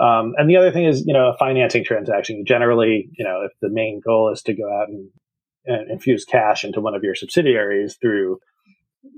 Um, 0.00 0.34
and 0.36 0.48
the 0.48 0.56
other 0.56 0.70
thing 0.70 0.84
is, 0.84 1.04
you 1.06 1.14
know, 1.14 1.30
a 1.30 1.36
financing 1.36 1.84
transaction. 1.84 2.44
Generally, 2.46 3.08
you 3.16 3.24
know, 3.24 3.42
if 3.44 3.52
the 3.60 3.70
main 3.70 4.00
goal 4.04 4.32
is 4.32 4.42
to 4.42 4.54
go 4.54 4.64
out 4.72 4.88
and 4.88 5.10
and 5.66 5.90
infuse 5.90 6.24
cash 6.24 6.64
into 6.64 6.80
one 6.80 6.94
of 6.94 7.02
your 7.02 7.14
subsidiaries 7.14 7.96
through 8.00 8.38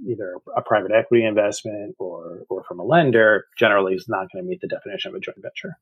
either 0.08 0.36
a 0.56 0.62
private 0.62 0.92
equity 0.92 1.24
investment 1.24 1.94
or 1.98 2.44
or 2.48 2.64
from 2.64 2.80
a 2.80 2.84
lender 2.84 3.46
generally 3.58 3.94
is 3.94 4.06
not 4.08 4.26
going 4.32 4.42
to 4.42 4.48
meet 4.48 4.60
the 4.60 4.68
definition 4.68 5.10
of 5.10 5.14
a 5.14 5.20
joint 5.20 5.38
venture. 5.40 5.76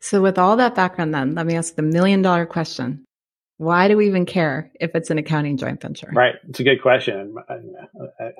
So 0.00 0.20
with 0.20 0.38
all 0.38 0.56
that 0.56 0.74
background 0.74 1.14
then, 1.14 1.34
let 1.34 1.46
me 1.46 1.56
ask 1.56 1.74
the 1.76 1.82
million 1.82 2.22
dollar 2.22 2.46
question. 2.46 3.04
Why 3.56 3.88
do 3.88 3.96
we 3.96 4.08
even 4.08 4.26
care 4.26 4.72
if 4.80 4.94
it's 4.94 5.10
an 5.10 5.18
accounting 5.18 5.56
joint 5.56 5.80
venture? 5.80 6.10
Right. 6.12 6.34
It's 6.48 6.60
a 6.60 6.64
good 6.64 6.82
question. 6.82 7.36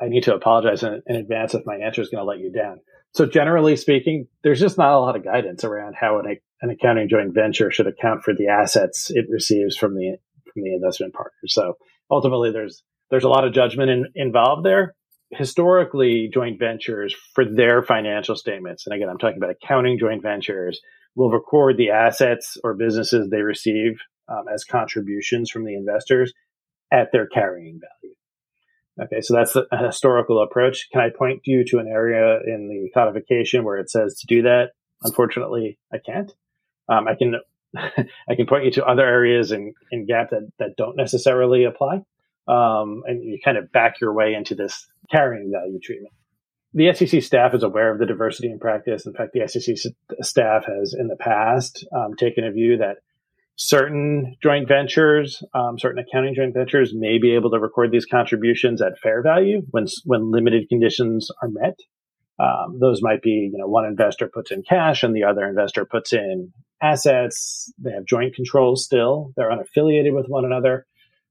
I, 0.02 0.09
need 0.09 0.25
to 0.25 0.35
apologize 0.35 0.83
in, 0.83 1.02
in 1.06 1.16
advance 1.16 1.54
if 1.54 1.64
my 1.64 1.76
answer 1.76 2.02
is 2.02 2.09
going 2.09 2.21
to 2.21 2.26
let 2.26 2.40
you 2.40 2.50
down. 2.50 2.80
So 3.12 3.26
generally 3.26 3.76
speaking, 3.76 4.26
there's 4.42 4.59
just 4.59 4.76
not 4.76 4.92
a 4.92 4.99
lot 4.99 5.14
of 5.14 5.25
guidance 5.25 5.62
around 5.62 5.94
how 5.99 6.18
an, 6.18 6.37
an 6.62 6.71
accounting 6.71 7.09
joint 7.09 7.33
venture 7.33 7.71
should 7.71 7.87
account 7.87 8.25
for 8.25 8.35
the 8.35 8.49
assets 8.49 9.11
it 9.11 9.26
receives 9.30 9.76
from 9.76 9.94
the 9.94 10.16
from 10.52 10.62
the 10.62 10.75
investment 10.75 11.14
partner. 11.14 11.47
So 11.47 11.75
ultimately, 12.11 12.50
there's 12.50 12.83
there's 13.11 13.25
a 13.25 13.28
lot 13.28 13.47
of 13.47 13.52
judgment 13.52 13.90
in, 13.90 14.06
involved 14.16 14.66
there. 14.66 14.97
Historically, 15.30 16.28
joint 16.33 16.59
ventures 16.59 17.14
for 17.35 17.44
their 17.44 17.83
financial 17.83 18.35
statements, 18.35 18.87
and 18.87 18.94
again, 18.94 19.09
I'm 19.09 19.18
talking 19.18 19.37
about 19.37 19.50
accounting 19.50 19.99
joint 19.99 20.23
ventures, 20.23 20.80
will 21.14 21.30
record 21.30 21.76
the 21.76 21.90
assets 21.90 22.56
or 22.64 22.75
businesses 22.75 23.30
they 23.30 23.42
receive 23.42 23.99
um, 24.28 24.45
as 24.52 24.64
contributions 24.64 25.50
from 25.50 25.64
the 25.64 25.75
investors 25.75 26.33
at 26.93 27.12
their 27.12 27.26
carrying 27.26 27.81
value. 27.81 28.14
Okay, 29.00 29.21
so 29.21 29.35
that's 29.35 29.57
a 29.57 29.87
historical 29.87 30.40
approach. 30.40 30.88
Can 30.93 31.00
I 31.00 31.09
point 31.11 31.40
you 31.45 31.64
to 31.64 31.78
an 31.78 31.88
area 31.88 32.38
in 32.47 32.69
the 32.69 32.90
codification 32.95 33.64
where 33.64 33.78
it 33.78 33.90
says 33.90 34.21
to 34.21 34.26
do 34.28 34.43
that? 34.43 34.71
Unfortunately, 35.02 35.78
I 35.93 35.99
can't. 35.99 36.33
Um, 36.88 37.09
I 37.09 37.14
can 37.16 37.35
I 37.76 38.35
can 38.37 38.47
point 38.47 38.66
you 38.66 38.71
to 38.73 38.87
other 38.87 39.04
areas 39.04 39.50
in, 39.50 39.75
in 39.90 40.07
GAAP 40.07 40.31
that, 40.31 40.49
that 40.59 40.76
don't 40.76 40.97
necessarily 40.97 41.64
apply. 41.64 42.02
Um, 42.47 43.02
and 43.07 43.25
you 43.25 43.38
kind 43.45 43.57
of 43.57 43.73
back 43.73 44.00
your 44.00 44.12
way 44.12 44.35
into 44.35 44.54
this 44.54 44.87
carrying 45.11 45.50
value 45.50 45.81
treatment. 45.81 46.14
The 46.75 46.93
SEC 46.93 47.23
staff 47.23 47.54
is 47.54 47.62
aware 47.62 47.93
of 47.93 47.99
the 47.99 48.07
diversity 48.07 48.50
in 48.50 48.59
practice. 48.59 49.07
In 49.07 49.14
fact, 49.14 49.33
the 49.33 49.49
SEC 49.49 49.76
staff 50.23 50.64
has 50.66 50.95
in 50.99 51.09
the 51.09 51.16
past 51.16 51.87
um, 51.95 52.14
taken 52.16 52.45
a 52.45 52.50
view 52.50 52.78
that 52.78 52.99
certain 53.56 54.37
joint 54.42 54.68
ventures, 54.68 55.42
um, 55.54 55.78
certain 55.78 56.04
accounting 56.04 56.34
joint 56.34 56.54
ventures 56.54 56.92
may 56.94 57.18
be 57.18 57.34
able 57.34 57.50
to 57.50 57.58
record 57.58 57.90
these 57.90 58.06
contributions 58.06 58.82
at 58.82 58.99
fair 58.99 59.23
value 59.23 59.62
when, 59.70 59.87
when 60.04 60.30
limited 60.30 60.68
conditions 60.68 61.31
are 61.42 61.48
met. 61.48 61.79
Um, 62.38 62.79
those 62.81 63.00
might 63.00 63.22
be, 63.22 63.50
you 63.52 63.59
know, 63.59 63.68
one 63.68 63.85
investor 63.85 64.29
puts 64.33 64.50
in 64.50 64.62
cash 64.62 65.05
and 65.05 65.14
the 65.14 65.24
other 65.24 65.48
investor 65.48 65.85
puts 65.85 66.12
in 66.12 66.52
assets. 66.83 67.72
They 67.79 67.92
have 67.92 68.07
joint 68.07 68.35
controls 68.35 68.85
still. 68.85 69.33
They're 69.37 69.50
unaffiliated 69.50 70.14
with 70.14 70.26
one 70.26 70.44
another. 70.44 70.87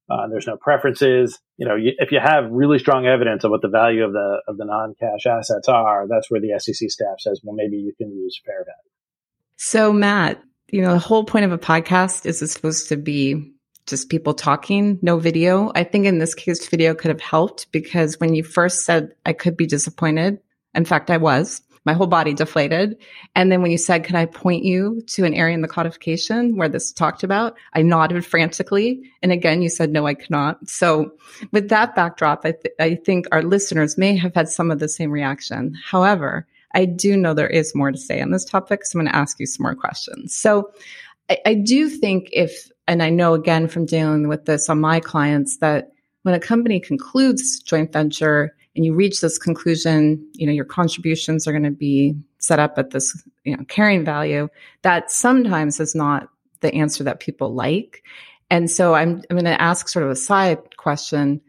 Uh, 0.10 0.28
there's 0.30 0.48
no 0.48 0.58
preferences. 0.58 1.40
You 1.58 1.68
know, 1.68 1.76
you, 1.76 1.94
if 1.98 2.12
you 2.12 2.20
have 2.20 2.50
really 2.52 2.80
strong 2.80 3.06
evidence 3.06 3.44
of 3.44 3.52
what 3.52 3.62
the 3.62 3.70
value 3.70 4.04
of 4.04 4.14
the 4.14 4.42
of 4.48 4.58
the 4.58 4.66
non-cash 4.66 5.26
assets 5.26 5.68
are, 5.68 6.08
that's 6.10 6.30
where 6.30 6.42
the 6.42 6.58
SEC 6.60 6.90
staff 6.90 7.20
says, 7.20 7.42
well, 7.44 7.56
maybe 7.56 7.78
you 7.78 7.94
can 7.98 8.12
use 8.12 8.40
fair 8.46 8.66
value. 8.66 8.92
So, 9.56 9.94
Matt, 9.94 10.42
you 10.74 10.82
know, 10.82 10.94
the 10.94 11.00
whole 11.00 11.24
point 11.24 11.46
of 11.46 11.52
a 11.52 11.58
podcast 11.60 12.26
is 12.26 12.42
it's 12.42 12.52
supposed 12.52 12.90
to 12.90 12.98
be 12.98 13.54
just 13.86 14.10
people 14.10 14.34
talking, 14.34 14.98
no 15.04 15.20
video. 15.20 15.72
I 15.76 15.84
think 15.84 16.08
in 16.08 16.18
this 16.18 16.34
case, 16.34 16.68
video 16.68 16.96
could 16.96 17.10
have 17.10 17.22
helped 17.22 17.72
because 17.72 18.20
when 18.20 18.34
you 18.34 18.44
first 18.44 18.84
said 18.84 19.14
I 19.24 19.34
could 19.34 19.56
be 19.56 19.68
disappointed, 19.68 20.40
in 20.74 20.86
fact, 20.86 21.12
I 21.12 21.18
was 21.18 21.62
my 21.86 21.94
whole 21.94 22.08
body 22.08 22.34
deflated. 22.34 22.98
And 23.36 23.52
then 23.52 23.62
when 23.62 23.70
you 23.70 23.78
said, 23.78 24.04
can 24.04 24.16
I 24.16 24.26
point 24.26 24.64
you 24.64 25.04
to 25.10 25.26
an 25.26 25.36
area 25.36 25.54
in 25.54 25.62
the 25.62 25.68
codification 25.68 26.58
where 26.58 26.70
this 26.70 26.92
talked 26.92 27.22
about? 27.22 27.56
I 27.74 27.84
nodded 27.84 28.26
frantically. 28.26 29.12
And 29.22 29.32
again, 29.32 29.62
you 29.62 29.70
said, 29.70 29.92
no, 29.92 30.08
I 30.08 30.16
cannot. 30.16 30.68
So 30.68 31.12
with 31.52 31.70
that 31.70 31.94
backdrop, 31.94 32.46
I, 32.46 32.54
th- 32.54 32.74
I 32.80 32.96
think 32.96 33.28
our 33.32 33.44
listeners 33.44 33.96
may 33.96 34.18
have 34.18 34.34
had 34.34 34.50
some 34.50 34.72
of 34.72 34.80
the 34.80 34.90
same 34.90 35.12
reaction. 35.12 35.76
However, 35.86 36.48
I 36.74 36.86
do 36.86 37.16
know 37.16 37.34
there 37.34 37.48
is 37.48 37.76
more 37.76 37.92
to 37.92 37.98
say 37.98 38.22
on 38.22 38.32
this 38.32 38.46
topic. 38.46 38.86
So 38.86 38.98
I'm 38.98 39.06
going 39.06 39.12
to 39.12 39.18
ask 39.18 39.40
you 39.40 39.46
some 39.46 39.64
more 39.64 39.76
questions. 39.76 40.36
So 40.36 40.72
I, 41.30 41.38
I 41.46 41.54
do 41.54 41.90
think 41.90 42.30
if, 42.32 42.72
and 42.88 43.04
I 43.04 43.10
know 43.10 43.34
again 43.34 43.68
from 43.68 43.86
dealing 43.86 44.28
with 44.28 44.46
this 44.46 44.70
on 44.70 44.82
my 44.82 45.00
clients 45.00 45.58
that 45.58 45.92
when 46.24 46.34
a 46.34 46.40
company 46.40 46.80
concludes 46.80 47.60
joint 47.60 47.92
venture, 47.92 48.56
and 48.76 48.86
you 48.86 48.94
reach 48.94 49.22
this 49.22 49.38
conclusion, 49.38 50.26
you 50.34 50.48
know, 50.48 50.54
your 50.54 50.66
contributions 50.66 51.48
are 51.48 51.52
going 51.52 51.64
to 51.64 51.72
be 51.72 52.16
set 52.40 52.60
up 52.60 52.78
at 52.78 52.90
this, 52.90 53.24
you 53.44 53.56
know, 53.56 53.64
carrying 53.68 54.04
value, 54.04 54.50
that 54.82 55.12
sometimes 55.12 55.80
is 55.80 55.94
not 55.94 56.28
the 56.62 56.74
answer 56.74 57.04
that 57.04 57.20
people 57.20 57.54
like. 57.54 58.04
And 58.50 58.70
so 58.70 58.96
I'm, 58.96 59.22
I'm 59.30 59.38
going 59.38 59.46
to 59.46 59.62
ask 59.62 59.88
sort 59.88 60.06
of 60.06 60.12
a 60.12 60.16
side 60.16 60.78
question. 60.78 61.40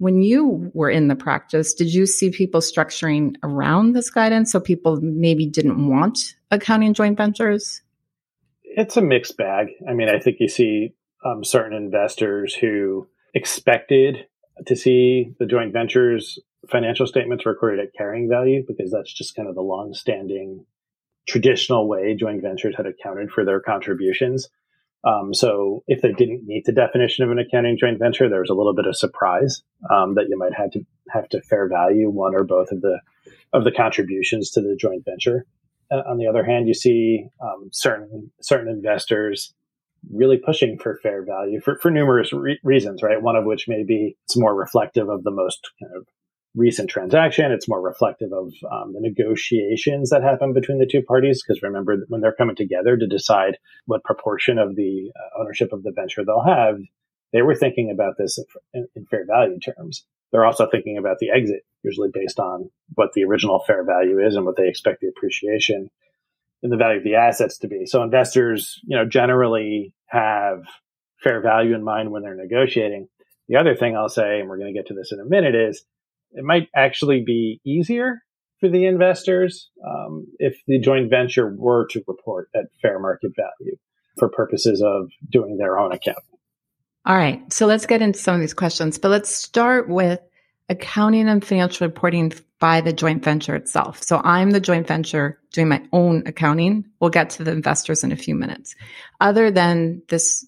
When 0.00 0.22
you 0.22 0.70
were 0.72 0.88
in 0.88 1.08
the 1.08 1.14
practice, 1.14 1.74
did 1.74 1.92
you 1.92 2.06
see 2.06 2.30
people 2.30 2.62
structuring 2.62 3.36
around 3.42 3.92
this 3.92 4.08
guidance 4.08 4.50
so 4.50 4.58
people 4.58 4.98
maybe 5.02 5.44
didn't 5.44 5.90
want 5.90 6.36
accounting 6.50 6.94
joint 6.94 7.18
ventures? 7.18 7.82
It's 8.64 8.96
a 8.96 9.02
mixed 9.02 9.36
bag. 9.36 9.66
I 9.86 9.92
mean, 9.92 10.08
I 10.08 10.18
think 10.18 10.38
you 10.40 10.48
see 10.48 10.94
um, 11.22 11.44
certain 11.44 11.76
investors 11.76 12.54
who 12.54 13.08
expected 13.34 14.26
to 14.66 14.74
see 14.74 15.34
the 15.38 15.44
joint 15.44 15.74
ventures 15.74 16.38
financial 16.70 17.06
statements 17.06 17.44
recorded 17.44 17.80
at 17.80 17.92
carrying 17.92 18.26
value 18.26 18.64
because 18.66 18.90
that's 18.90 19.12
just 19.12 19.36
kind 19.36 19.50
of 19.50 19.54
the 19.54 19.60
long-standing 19.60 20.64
traditional 21.28 21.86
way 21.86 22.16
joint 22.18 22.40
ventures 22.40 22.74
had 22.74 22.86
accounted 22.86 23.30
for 23.30 23.44
their 23.44 23.60
contributions. 23.60 24.48
Um, 25.02 25.32
so 25.32 25.82
if 25.86 26.02
they 26.02 26.12
didn't 26.12 26.46
meet 26.46 26.66
the 26.66 26.72
definition 26.72 27.24
of 27.24 27.30
an 27.30 27.38
accounting 27.38 27.78
joint 27.78 27.98
venture, 27.98 28.28
there 28.28 28.40
was 28.40 28.50
a 28.50 28.54
little 28.54 28.74
bit 28.74 28.86
of 28.86 28.96
surprise 28.96 29.62
um, 29.90 30.14
that 30.14 30.26
you 30.28 30.36
might 30.36 30.52
have 30.54 30.70
to 30.72 30.80
have 31.10 31.28
to 31.30 31.40
fair 31.42 31.68
value 31.68 32.10
one 32.10 32.34
or 32.34 32.44
both 32.44 32.70
of 32.70 32.80
the 32.82 33.00
of 33.52 33.64
the 33.64 33.72
contributions 33.72 34.50
to 34.50 34.60
the 34.60 34.76
joint 34.76 35.04
venture. 35.04 35.46
Uh, 35.90 36.02
on 36.08 36.18
the 36.18 36.26
other 36.26 36.44
hand, 36.44 36.68
you 36.68 36.74
see 36.74 37.26
um, 37.42 37.70
certain 37.72 38.30
certain 38.40 38.68
investors 38.68 39.54
really 40.10 40.38
pushing 40.38 40.78
for 40.78 40.98
fair 41.02 41.24
value 41.24 41.60
for, 41.60 41.78
for 41.78 41.90
numerous 41.90 42.32
re- 42.32 42.60
reasons, 42.62 43.02
right? 43.02 43.22
One 43.22 43.36
of 43.36 43.44
which 43.44 43.68
may 43.68 43.84
be 43.84 44.16
it's 44.24 44.36
more 44.36 44.54
reflective 44.54 45.08
of 45.08 45.24
the 45.24 45.30
most 45.30 45.70
kind 45.80 45.92
of 45.96 46.06
recent 46.54 46.90
transaction. 46.90 47.52
It's 47.52 47.68
more 47.68 47.80
reflective 47.80 48.32
of 48.32 48.52
um, 48.70 48.92
the 48.92 49.00
negotiations 49.00 50.10
that 50.10 50.22
happen 50.22 50.52
between 50.52 50.78
the 50.78 50.88
two 50.90 51.02
parties. 51.02 51.42
Because 51.42 51.62
remember, 51.62 52.04
when 52.08 52.20
they're 52.20 52.34
coming 52.34 52.56
together 52.56 52.96
to 52.96 53.06
decide 53.06 53.58
what 53.86 54.04
proportion 54.04 54.58
of 54.58 54.74
the 54.76 55.12
uh, 55.14 55.40
ownership 55.40 55.72
of 55.72 55.82
the 55.82 55.92
venture 55.94 56.24
they'll 56.24 56.42
have, 56.42 56.78
they 57.32 57.42
were 57.42 57.54
thinking 57.54 57.90
about 57.92 58.14
this 58.18 58.38
in, 58.74 58.88
in, 58.96 59.06
fair 59.06 59.24
value 59.26 59.58
terms. 59.60 60.04
They're 60.32 60.44
also 60.44 60.68
thinking 60.68 60.98
about 60.98 61.18
the 61.18 61.30
exit, 61.30 61.64
usually 61.82 62.10
based 62.12 62.38
on 62.38 62.70
what 62.94 63.12
the 63.14 63.24
original 63.24 63.62
fair 63.66 63.84
value 63.84 64.24
is 64.24 64.36
and 64.36 64.44
what 64.44 64.56
they 64.56 64.68
expect 64.68 65.00
the 65.00 65.08
appreciation 65.08 65.90
in 66.62 66.70
the 66.70 66.76
value 66.76 66.98
of 66.98 67.04
the 67.04 67.14
assets 67.14 67.58
to 67.58 67.68
be. 67.68 67.86
So 67.86 68.02
investors, 68.02 68.80
you 68.84 68.96
know, 68.96 69.06
generally 69.06 69.92
have 70.06 70.64
fair 71.22 71.40
value 71.40 71.74
in 71.74 71.84
mind 71.84 72.10
when 72.10 72.22
they're 72.22 72.34
negotiating. 72.34 73.08
The 73.48 73.56
other 73.56 73.74
thing 73.74 73.96
I'll 73.96 74.08
say, 74.08 74.40
and 74.40 74.48
we're 74.48 74.58
going 74.58 74.72
to 74.72 74.78
get 74.78 74.88
to 74.88 74.94
this 74.94 75.12
in 75.12 75.20
a 75.20 75.24
minute, 75.24 75.54
is 75.54 75.84
it 76.32 76.44
might 76.44 76.68
actually 76.74 77.22
be 77.24 77.60
easier 77.64 78.20
for 78.60 78.68
the 78.68 78.86
investors 78.86 79.70
um, 79.86 80.26
if 80.38 80.56
the 80.66 80.78
joint 80.78 81.10
venture 81.10 81.54
were 81.56 81.86
to 81.90 82.02
report 82.06 82.48
at 82.54 82.64
fair 82.82 82.98
market 82.98 83.32
value. 83.36 83.76
for 84.18 84.28
purposes 84.28 84.82
of 84.82 85.08
doing 85.30 85.56
their 85.56 85.78
own 85.78 85.92
account. 85.92 86.18
All 87.06 87.16
right. 87.16 87.50
So 87.52 87.66
let's 87.66 87.86
get 87.86 88.02
into 88.02 88.18
some 88.18 88.34
of 88.34 88.40
these 88.40 88.52
questions, 88.52 88.98
but 88.98 89.08
let's 89.08 89.34
start 89.34 89.88
with 89.88 90.20
accounting 90.68 91.28
and 91.28 91.44
financial 91.44 91.86
reporting 91.86 92.32
by 92.58 92.80
the 92.82 92.92
joint 92.92 93.24
venture 93.24 93.56
itself. 93.56 94.02
So 94.02 94.20
I'm 94.22 94.50
the 94.50 94.60
joint 94.60 94.86
venture 94.86 95.40
doing 95.52 95.68
my 95.68 95.82
own 95.92 96.22
accounting. 96.26 96.84
We'll 97.00 97.10
get 97.10 97.30
to 97.30 97.44
the 97.44 97.52
investors 97.52 98.04
in 98.04 98.12
a 98.12 98.16
few 98.16 98.34
minutes. 98.34 98.74
Other 99.20 99.50
than 99.50 100.02
this 100.08 100.46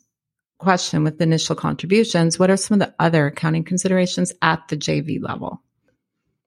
question 0.58 1.02
with 1.02 1.20
initial 1.20 1.56
contributions, 1.56 2.38
what 2.38 2.50
are 2.50 2.56
some 2.56 2.80
of 2.80 2.86
the 2.86 2.94
other 2.98 3.26
accounting 3.26 3.64
considerations 3.64 4.32
at 4.42 4.68
the 4.68 4.76
JV 4.76 5.20
level? 5.20 5.62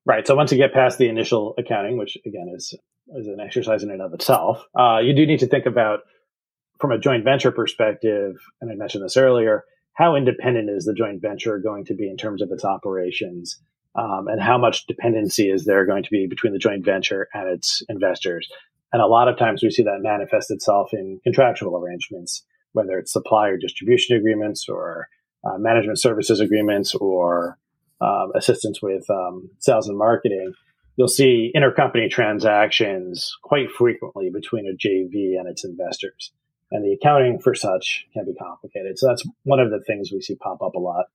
Right. 0.05 0.25
So 0.27 0.35
once 0.35 0.51
you 0.51 0.57
get 0.57 0.73
past 0.73 0.97
the 0.97 1.09
initial 1.09 1.55
accounting, 1.57 1.97
which 1.97 2.17
again 2.25 2.51
is 2.55 2.73
is 3.15 3.27
an 3.27 3.39
exercise 3.39 3.83
in 3.83 3.91
and 3.91 4.01
of 4.01 4.13
itself, 4.13 4.63
uh, 4.77 4.99
you 4.99 5.15
do 5.15 5.25
need 5.25 5.39
to 5.39 5.47
think 5.47 5.65
about 5.65 5.99
from 6.79 6.91
a 6.91 6.99
joint 6.99 7.23
venture 7.23 7.51
perspective, 7.51 8.35
and 8.61 8.71
I 8.71 8.75
mentioned 8.75 9.03
this 9.03 9.17
earlier, 9.17 9.63
how 9.93 10.15
independent 10.15 10.69
is 10.69 10.85
the 10.85 10.93
joint 10.93 11.21
venture 11.21 11.57
going 11.57 11.85
to 11.85 11.95
be 11.95 12.09
in 12.09 12.17
terms 12.17 12.41
of 12.41 12.51
its 12.51 12.65
operations? 12.65 13.59
Um, 13.97 14.27
and 14.27 14.41
how 14.41 14.57
much 14.57 14.87
dependency 14.87 15.49
is 15.49 15.63
there 15.63 15.85
going 15.85 16.03
to 16.03 16.09
be 16.11 16.27
between 16.27 16.51
the 16.51 16.59
joint 16.59 16.83
venture 16.83 17.29
and 17.33 17.47
its 17.47 17.81
investors? 17.87 18.49
And 18.91 19.01
a 19.01 19.07
lot 19.07 19.29
of 19.29 19.37
times 19.37 19.63
we 19.63 19.71
see 19.71 19.83
that 19.83 19.99
manifest 20.01 20.51
itself 20.51 20.89
in 20.91 21.21
contractual 21.23 21.77
arrangements, 21.77 22.43
whether 22.73 22.99
it's 22.99 23.13
supply 23.13 23.47
or 23.47 23.57
distribution 23.57 24.17
agreements 24.17 24.67
or 24.67 25.07
uh, 25.45 25.57
management 25.57 25.99
services 25.99 26.41
agreements 26.41 26.93
or 26.93 27.57
um, 28.05 28.31
assistance 28.35 28.81
with 28.81 29.09
um, 29.09 29.49
sales 29.59 29.87
and 29.87 29.97
marketing. 29.97 30.53
You'll 30.97 31.07
see 31.07 31.51
intercompany 31.55 32.09
transactions 32.09 33.35
quite 33.43 33.69
frequently 33.71 34.29
between 34.33 34.65
a 34.67 34.75
JV 34.75 35.37
and 35.39 35.47
its 35.49 35.65
investors 35.65 36.31
and 36.71 36.83
the 36.83 36.93
accounting 36.93 37.39
for 37.39 37.53
such 37.53 38.05
can 38.13 38.25
be 38.25 38.33
complicated. 38.33 38.97
So 38.97 39.07
that's 39.07 39.23
one 39.43 39.59
of 39.59 39.71
the 39.71 39.81
things 39.85 40.11
we 40.11 40.21
see 40.21 40.35
pop 40.35 40.61
up 40.61 40.75
a 40.75 40.79
lot. 40.79 41.05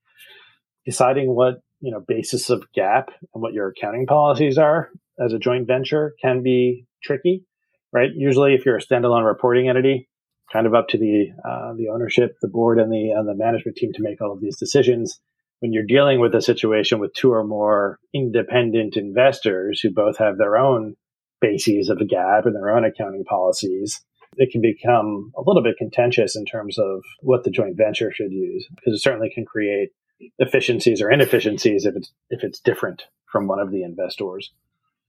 Deciding 0.87 1.35
what 1.35 1.61
you 1.81 1.90
know 1.90 2.00
basis 2.00 2.50
of 2.50 2.64
GAAP 2.76 3.09
and 3.35 3.42
what 3.42 3.53
your 3.53 3.68
accounting 3.68 4.07
policies 4.07 4.59
are 4.59 4.90
as 5.18 5.33
a 5.33 5.38
joint 5.38 5.66
venture 5.66 6.14
can 6.22 6.42
be 6.42 6.87
tricky, 7.03 7.44
right? 7.92 8.11
Usually, 8.14 8.55
if 8.55 8.64
you're 8.64 8.79
a 8.79 8.83
standalone 8.83 9.26
reporting 9.26 9.68
entity, 9.68 10.09
kind 10.50 10.66
of 10.66 10.74
up 10.74 10.88
to 10.88 10.98
the 10.98 11.29
uh, 11.46 11.74
the 11.74 11.88
ownership, 11.88 12.37
the 12.40 12.48
board, 12.48 12.79
and 12.79 12.90
the 12.90 13.11
and 13.11 13.29
the 13.29 13.35
management 13.35 13.76
team 13.76 13.92
to 13.92 14.03
make 14.03 14.20
all 14.20 14.33
of 14.33 14.40
these 14.40 14.59
decisions. 14.59 15.20
When 15.61 15.73
you're 15.73 15.85
dealing 15.87 16.20
with 16.20 16.35
a 16.35 16.42
situation 16.42 16.99
with 16.99 17.14
two 17.14 17.33
or 17.33 17.44
more 17.44 17.99
independent 18.14 18.96
investors 18.96 19.81
who 19.81 19.90
both 19.90 20.18
have 20.18 20.38
their 20.38 20.57
own 20.57 20.96
bases 21.40 21.88
of 21.88 21.99
the 21.99 22.07
GAAP 22.07 22.46
and 22.46 22.55
their 22.55 22.70
own 22.70 22.85
accounting 22.85 23.25
policies, 23.25 24.03
it 24.37 24.51
can 24.51 24.61
become 24.61 25.33
a 25.37 25.42
little 25.44 25.62
bit 25.62 25.77
contentious 25.77 26.37
in 26.37 26.44
terms 26.44 26.79
of 26.79 27.03
what 27.20 27.44
the 27.44 27.51
joint 27.51 27.77
venture 27.77 28.12
should 28.12 28.33
use 28.33 28.66
because 28.75 28.94
it 28.94 29.03
certainly 29.03 29.31
can 29.35 29.44
create 29.44 29.90
efficiencies 30.38 31.01
or 31.01 31.11
inefficiencies 31.11 31.87
if 31.87 31.96
it's 31.96 32.12
if 32.31 32.44
it's 32.44 32.61
different 32.61 33.05
from 33.31 33.46
one 33.46 33.59
of 33.59 33.70
the 33.70 33.83
investors. 33.83 34.51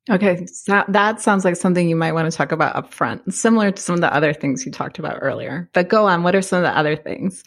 Okay, 0.10 0.48
so 0.48 0.84
that 0.88 1.22
sounds 1.22 1.46
like 1.46 1.56
something 1.56 1.88
you 1.88 1.96
might 1.96 2.14
want 2.14 2.30
to 2.30 2.36
talk 2.36 2.52
about 2.52 2.76
up 2.76 2.92
front, 2.92 3.34
similar 3.34 3.70
to 3.72 3.82
some 3.82 3.96
of 3.96 4.02
the 4.02 4.14
other 4.14 4.34
things 4.34 4.66
you 4.66 4.72
talked 4.72 4.98
about 4.98 5.20
earlier. 5.22 5.70
But 5.74 5.90
go 5.90 6.08
on, 6.08 6.24
what 6.24 6.36
are 6.36 6.42
some 6.42 6.58
of 6.58 6.64
the 6.64 6.76
other 6.76 6.96
things? 6.96 7.44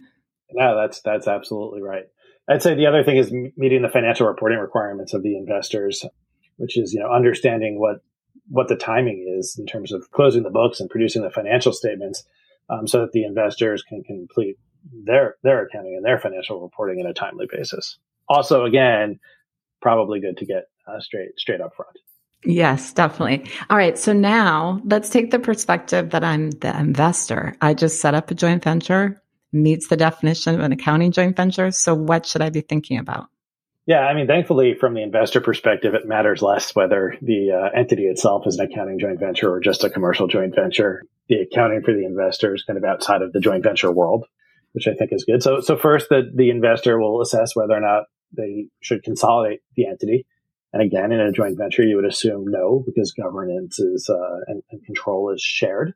No, 0.52 0.76
that's 0.76 1.00
that's 1.00 1.26
absolutely 1.26 1.82
right. 1.82 2.04
I'd 2.48 2.62
say 2.62 2.74
the 2.74 2.86
other 2.86 3.02
thing 3.02 3.16
is 3.16 3.32
meeting 3.56 3.82
the 3.82 3.88
financial 3.88 4.26
reporting 4.26 4.58
requirements 4.58 5.14
of 5.14 5.22
the 5.22 5.36
investors, 5.36 6.04
which 6.56 6.76
is 6.76 6.92
you 6.92 7.00
know 7.00 7.10
understanding 7.10 7.78
what 7.78 7.98
what 8.48 8.68
the 8.68 8.76
timing 8.76 9.34
is 9.38 9.56
in 9.58 9.66
terms 9.66 9.92
of 9.92 10.10
closing 10.10 10.42
the 10.42 10.50
books 10.50 10.80
and 10.80 10.90
producing 10.90 11.22
the 11.22 11.30
financial 11.30 11.72
statements 11.72 12.24
um, 12.68 12.86
so 12.86 13.00
that 13.00 13.12
the 13.12 13.24
investors 13.24 13.82
can 13.82 14.02
complete 14.04 14.56
their 15.04 15.36
their 15.42 15.64
accounting 15.64 15.94
and 15.96 16.04
their 16.04 16.18
financial 16.18 16.60
reporting 16.60 17.00
in 17.00 17.06
a 17.06 17.14
timely 17.14 17.46
basis. 17.50 17.98
Also, 18.28 18.64
again, 18.64 19.18
probably 19.80 20.20
good 20.20 20.36
to 20.38 20.46
get 20.46 20.64
uh, 20.86 21.00
straight 21.00 21.38
straight 21.38 21.60
up 21.60 21.74
front. 21.74 21.96
Yes, 22.46 22.92
definitely. 22.92 23.50
All 23.70 23.76
right. 23.78 23.98
So 23.98 24.12
now 24.12 24.80
let's 24.84 25.08
take 25.08 25.30
the 25.30 25.38
perspective 25.38 26.10
that 26.10 26.22
I'm 26.22 26.50
the 26.50 26.78
investor. 26.78 27.54
I 27.62 27.72
just 27.72 28.00
set 28.00 28.14
up 28.14 28.30
a 28.30 28.34
joint 28.34 28.62
venture, 28.62 29.22
meets 29.54 29.86
the 29.86 29.96
definition 29.96 30.54
of 30.54 30.60
an 30.60 30.72
accounting 30.72 31.12
joint 31.12 31.36
venture. 31.36 31.70
So 31.70 31.94
what 31.94 32.26
should 32.26 32.42
I 32.42 32.50
be 32.50 32.60
thinking 32.60 32.98
about? 32.98 33.28
Yeah, 33.86 34.00
I 34.00 34.14
mean, 34.14 34.26
thankfully, 34.26 34.74
from 34.74 34.94
the 34.94 35.02
investor 35.02 35.42
perspective, 35.42 35.92
it 35.94 36.06
matters 36.06 36.40
less 36.40 36.74
whether 36.74 37.16
the 37.20 37.52
uh, 37.52 37.78
entity 37.78 38.04
itself 38.04 38.46
is 38.46 38.58
an 38.58 38.70
accounting 38.70 38.98
joint 38.98 39.20
venture 39.20 39.52
or 39.52 39.60
just 39.60 39.84
a 39.84 39.90
commercial 39.90 40.26
joint 40.26 40.54
venture. 40.54 41.02
The 41.28 41.40
accounting 41.40 41.82
for 41.82 41.92
the 41.92 42.04
investor 42.04 42.54
is 42.54 42.64
kind 42.64 42.78
of 42.78 42.84
outside 42.84 43.20
of 43.20 43.32
the 43.32 43.40
joint 43.40 43.62
venture 43.62 43.92
world, 43.92 44.24
which 44.72 44.88
I 44.88 44.94
think 44.94 45.12
is 45.12 45.24
good. 45.24 45.42
So, 45.42 45.60
so 45.60 45.76
first, 45.76 46.08
the, 46.08 46.30
the 46.34 46.48
investor 46.48 46.98
will 46.98 47.20
assess 47.20 47.54
whether 47.54 47.74
or 47.74 47.80
not 47.80 48.04
they 48.32 48.68
should 48.80 49.02
consolidate 49.02 49.60
the 49.76 49.86
entity. 49.86 50.26
And 50.72 50.82
again, 50.82 51.12
in 51.12 51.20
a 51.20 51.30
joint 51.30 51.58
venture, 51.58 51.84
you 51.84 51.96
would 51.96 52.04
assume 52.04 52.46
no, 52.48 52.82
because 52.84 53.12
governance 53.12 53.78
is 53.78 54.08
uh, 54.10 54.40
and, 54.48 54.62
and, 54.72 54.84
control 54.84 55.30
is 55.32 55.40
shared. 55.40 55.94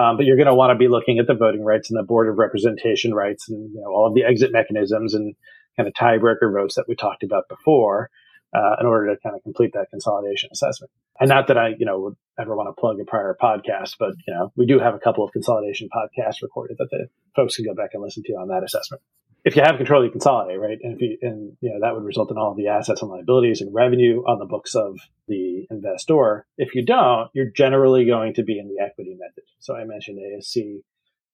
Um, 0.00 0.16
but 0.16 0.24
you're 0.24 0.36
going 0.36 0.46
to 0.46 0.54
want 0.54 0.70
to 0.70 0.78
be 0.78 0.88
looking 0.88 1.18
at 1.18 1.26
the 1.26 1.34
voting 1.34 1.62
rights 1.62 1.90
and 1.90 1.98
the 1.98 2.02
board 2.02 2.28
of 2.28 2.38
representation 2.38 3.12
rights 3.12 3.48
and 3.50 3.70
you 3.74 3.80
know, 3.80 3.88
all 3.88 4.06
of 4.06 4.14
the 4.14 4.24
exit 4.24 4.50
mechanisms 4.50 5.12
and 5.12 5.34
kind 5.76 5.86
of 5.86 5.92
tiebreaker 5.94 6.52
votes 6.52 6.76
that 6.76 6.86
we 6.88 6.94
talked 6.94 7.22
about 7.22 7.48
before 7.48 8.08
uh, 8.54 8.76
in 8.80 8.86
order 8.86 9.14
to 9.14 9.20
kind 9.20 9.36
of 9.36 9.42
complete 9.42 9.72
that 9.74 9.88
consolidation 9.90 10.48
assessment. 10.52 10.90
And 11.18 11.28
not 11.28 11.48
that 11.48 11.58
I, 11.58 11.74
you 11.78 11.84
know, 11.84 11.98
would 12.00 12.16
ever 12.40 12.56
want 12.56 12.68
to 12.68 12.80
plug 12.80 12.98
a 13.00 13.04
prior 13.04 13.36
podcast, 13.40 13.96
but 13.98 14.12
you 14.26 14.34
know, 14.34 14.52
we 14.56 14.66
do 14.66 14.78
have 14.78 14.94
a 14.94 14.98
couple 14.98 15.24
of 15.24 15.32
consolidation 15.32 15.88
podcasts 15.88 16.42
recorded 16.42 16.76
that 16.78 16.88
the 16.90 17.08
folks 17.36 17.56
can 17.56 17.64
go 17.64 17.74
back 17.74 17.90
and 17.94 18.02
listen 18.02 18.22
to 18.26 18.32
on 18.34 18.48
that 18.48 18.64
assessment. 18.64 19.02
If 19.42 19.56
you 19.56 19.62
have 19.62 19.78
control, 19.78 20.04
you 20.04 20.10
consolidate, 20.10 20.60
right? 20.60 20.78
And 20.82 20.94
if 20.94 21.00
you, 21.00 21.16
and 21.22 21.56
you 21.60 21.70
know, 21.70 21.80
that 21.80 21.94
would 21.94 22.04
result 22.04 22.30
in 22.30 22.36
all 22.36 22.54
the 22.54 22.68
assets 22.68 23.00
and 23.00 23.10
liabilities 23.10 23.62
and 23.62 23.74
revenue 23.74 24.22
on 24.26 24.38
the 24.38 24.44
books 24.44 24.74
of 24.74 24.98
the 25.28 25.66
investor. 25.70 26.46
If 26.58 26.74
you 26.74 26.84
don't, 26.84 27.30
you're 27.32 27.50
generally 27.50 28.04
going 28.04 28.34
to 28.34 28.42
be 28.42 28.58
in 28.58 28.68
the 28.68 28.84
equity 28.84 29.16
method. 29.18 29.44
So 29.58 29.74
I 29.74 29.84
mentioned 29.84 30.18
ASC 30.18 30.82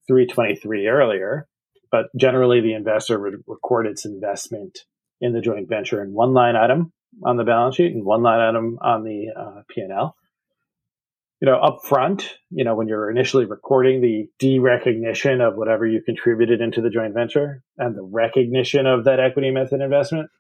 323 0.06 0.86
earlier 0.86 1.48
but 1.90 2.06
generally 2.16 2.60
the 2.60 2.74
investor 2.74 3.18
would 3.18 3.42
record 3.46 3.86
its 3.86 4.04
investment 4.04 4.80
in 5.20 5.32
the 5.32 5.40
joint 5.40 5.68
venture 5.68 6.02
in 6.02 6.12
one 6.12 6.34
line 6.34 6.56
item 6.56 6.92
on 7.24 7.36
the 7.36 7.44
balance 7.44 7.76
sheet 7.76 7.94
and 7.94 8.04
one 8.04 8.22
line 8.22 8.40
item 8.40 8.78
on 8.82 9.02
the 9.02 9.28
uh, 9.36 9.62
P&L. 9.68 10.14
You 11.40 11.46
know, 11.46 11.58
up 11.58 11.80
front, 11.86 12.34
you 12.50 12.64
know, 12.64 12.74
when 12.74 12.88
you're 12.88 13.10
initially 13.10 13.44
recording 13.44 14.00
the 14.00 14.26
derecognition 14.40 15.46
of 15.46 15.56
whatever 15.56 15.86
you 15.86 16.00
contributed 16.02 16.62
into 16.62 16.80
the 16.80 16.88
joint 16.88 17.12
venture 17.12 17.62
and 17.76 17.94
the 17.94 18.02
recognition 18.02 18.86
of 18.86 19.04
that 19.04 19.20
equity 19.20 19.50
method 19.50 19.82
investment, 19.82 20.30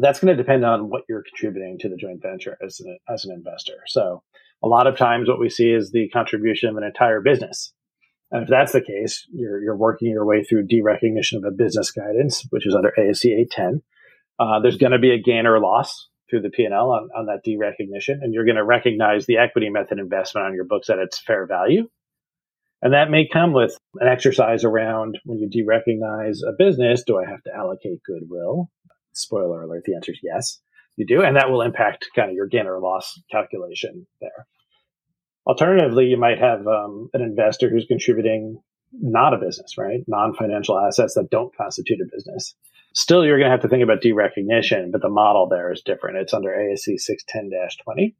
that's 0.00 0.20
going 0.20 0.34
to 0.34 0.42
depend 0.42 0.64
on 0.64 0.88
what 0.88 1.02
you're 1.08 1.22
contributing 1.22 1.78
to 1.80 1.90
the 1.90 1.96
joint 1.96 2.22
venture 2.22 2.56
as 2.64 2.80
an, 2.80 2.96
as 3.08 3.26
an 3.26 3.32
investor. 3.32 3.82
So 3.86 4.22
a 4.62 4.66
lot 4.66 4.86
of 4.86 4.96
times 4.96 5.28
what 5.28 5.38
we 5.38 5.50
see 5.50 5.70
is 5.70 5.90
the 5.90 6.08
contribution 6.08 6.70
of 6.70 6.76
an 6.76 6.84
entire 6.84 7.20
business 7.20 7.74
and 8.34 8.42
if 8.42 8.48
that's 8.48 8.72
the 8.72 8.80
case, 8.80 9.28
you're, 9.32 9.62
you're 9.62 9.76
working 9.76 10.10
your 10.10 10.24
way 10.24 10.42
through 10.42 10.66
derecognition 10.66 11.38
of 11.38 11.44
a 11.44 11.52
business 11.52 11.92
guidance, 11.92 12.44
which 12.50 12.66
is 12.66 12.74
under 12.74 12.92
ASC 12.98 13.26
810. 13.26 13.82
Uh, 14.40 14.58
there's 14.60 14.76
going 14.76 14.90
to 14.90 14.98
be 14.98 15.12
a 15.12 15.22
gain 15.22 15.46
or 15.46 15.60
loss 15.60 16.08
through 16.34 16.42
the 16.42 16.50
P&L 16.50 16.72
on, 16.72 17.08
on 17.16 17.26
that 17.26 17.44
derecognition, 17.46 18.18
and 18.20 18.34
you're 18.34 18.44
going 18.44 18.56
to 18.56 18.64
recognize 18.64 19.24
the 19.24 19.36
equity 19.36 19.70
method 19.70 20.00
investment 20.00 20.46
on 20.46 20.54
your 20.54 20.64
books 20.64 20.90
at 20.90 20.98
its 20.98 21.20
fair 21.20 21.46
value. 21.46 21.88
And 22.82 22.92
that 22.92 23.08
may 23.08 23.28
come 23.32 23.52
with 23.52 23.78
an 24.00 24.08
exercise 24.08 24.64
around 24.64 25.18
when 25.24 25.38
you 25.38 25.48
derecognize 25.48 26.38
a 26.46 26.52
business, 26.58 27.04
do 27.06 27.18
I 27.18 27.30
have 27.30 27.42
to 27.44 27.54
allocate 27.54 28.02
goodwill? 28.04 28.68
Spoiler 29.12 29.62
alert, 29.62 29.84
the 29.84 29.94
answer 29.94 30.10
is 30.10 30.18
yes, 30.24 30.60
you 30.96 31.06
do. 31.06 31.22
And 31.22 31.36
that 31.36 31.50
will 31.50 31.62
impact 31.62 32.08
kind 32.16 32.30
of 32.30 32.34
your 32.34 32.48
gain 32.48 32.66
or 32.66 32.80
loss 32.80 33.20
calculation 33.30 34.06
there. 34.20 34.46
Alternatively, 35.46 36.06
you 36.06 36.16
might 36.16 36.40
have 36.40 36.66
um, 36.66 37.10
an 37.14 37.22
investor 37.22 37.70
who's 37.70 37.86
contributing 37.86 38.60
not 38.92 39.34
a 39.34 39.38
business, 39.38 39.78
right? 39.78 40.00
Non-financial 40.08 40.78
assets 40.78 41.14
that 41.14 41.30
don't 41.30 41.54
constitute 41.56 42.00
a 42.00 42.10
business. 42.12 42.56
Still, 42.94 43.24
you're 43.24 43.38
going 43.38 43.48
to 43.48 43.52
have 43.52 43.62
to 43.62 43.68
think 43.68 43.82
about 43.82 44.02
derecognition, 44.02 44.92
but 44.92 45.02
the 45.02 45.08
model 45.08 45.48
there 45.48 45.72
is 45.72 45.82
different. 45.82 46.18
It's 46.18 46.32
under 46.32 46.50
ASC 46.50 46.94
610-20. 46.94 48.14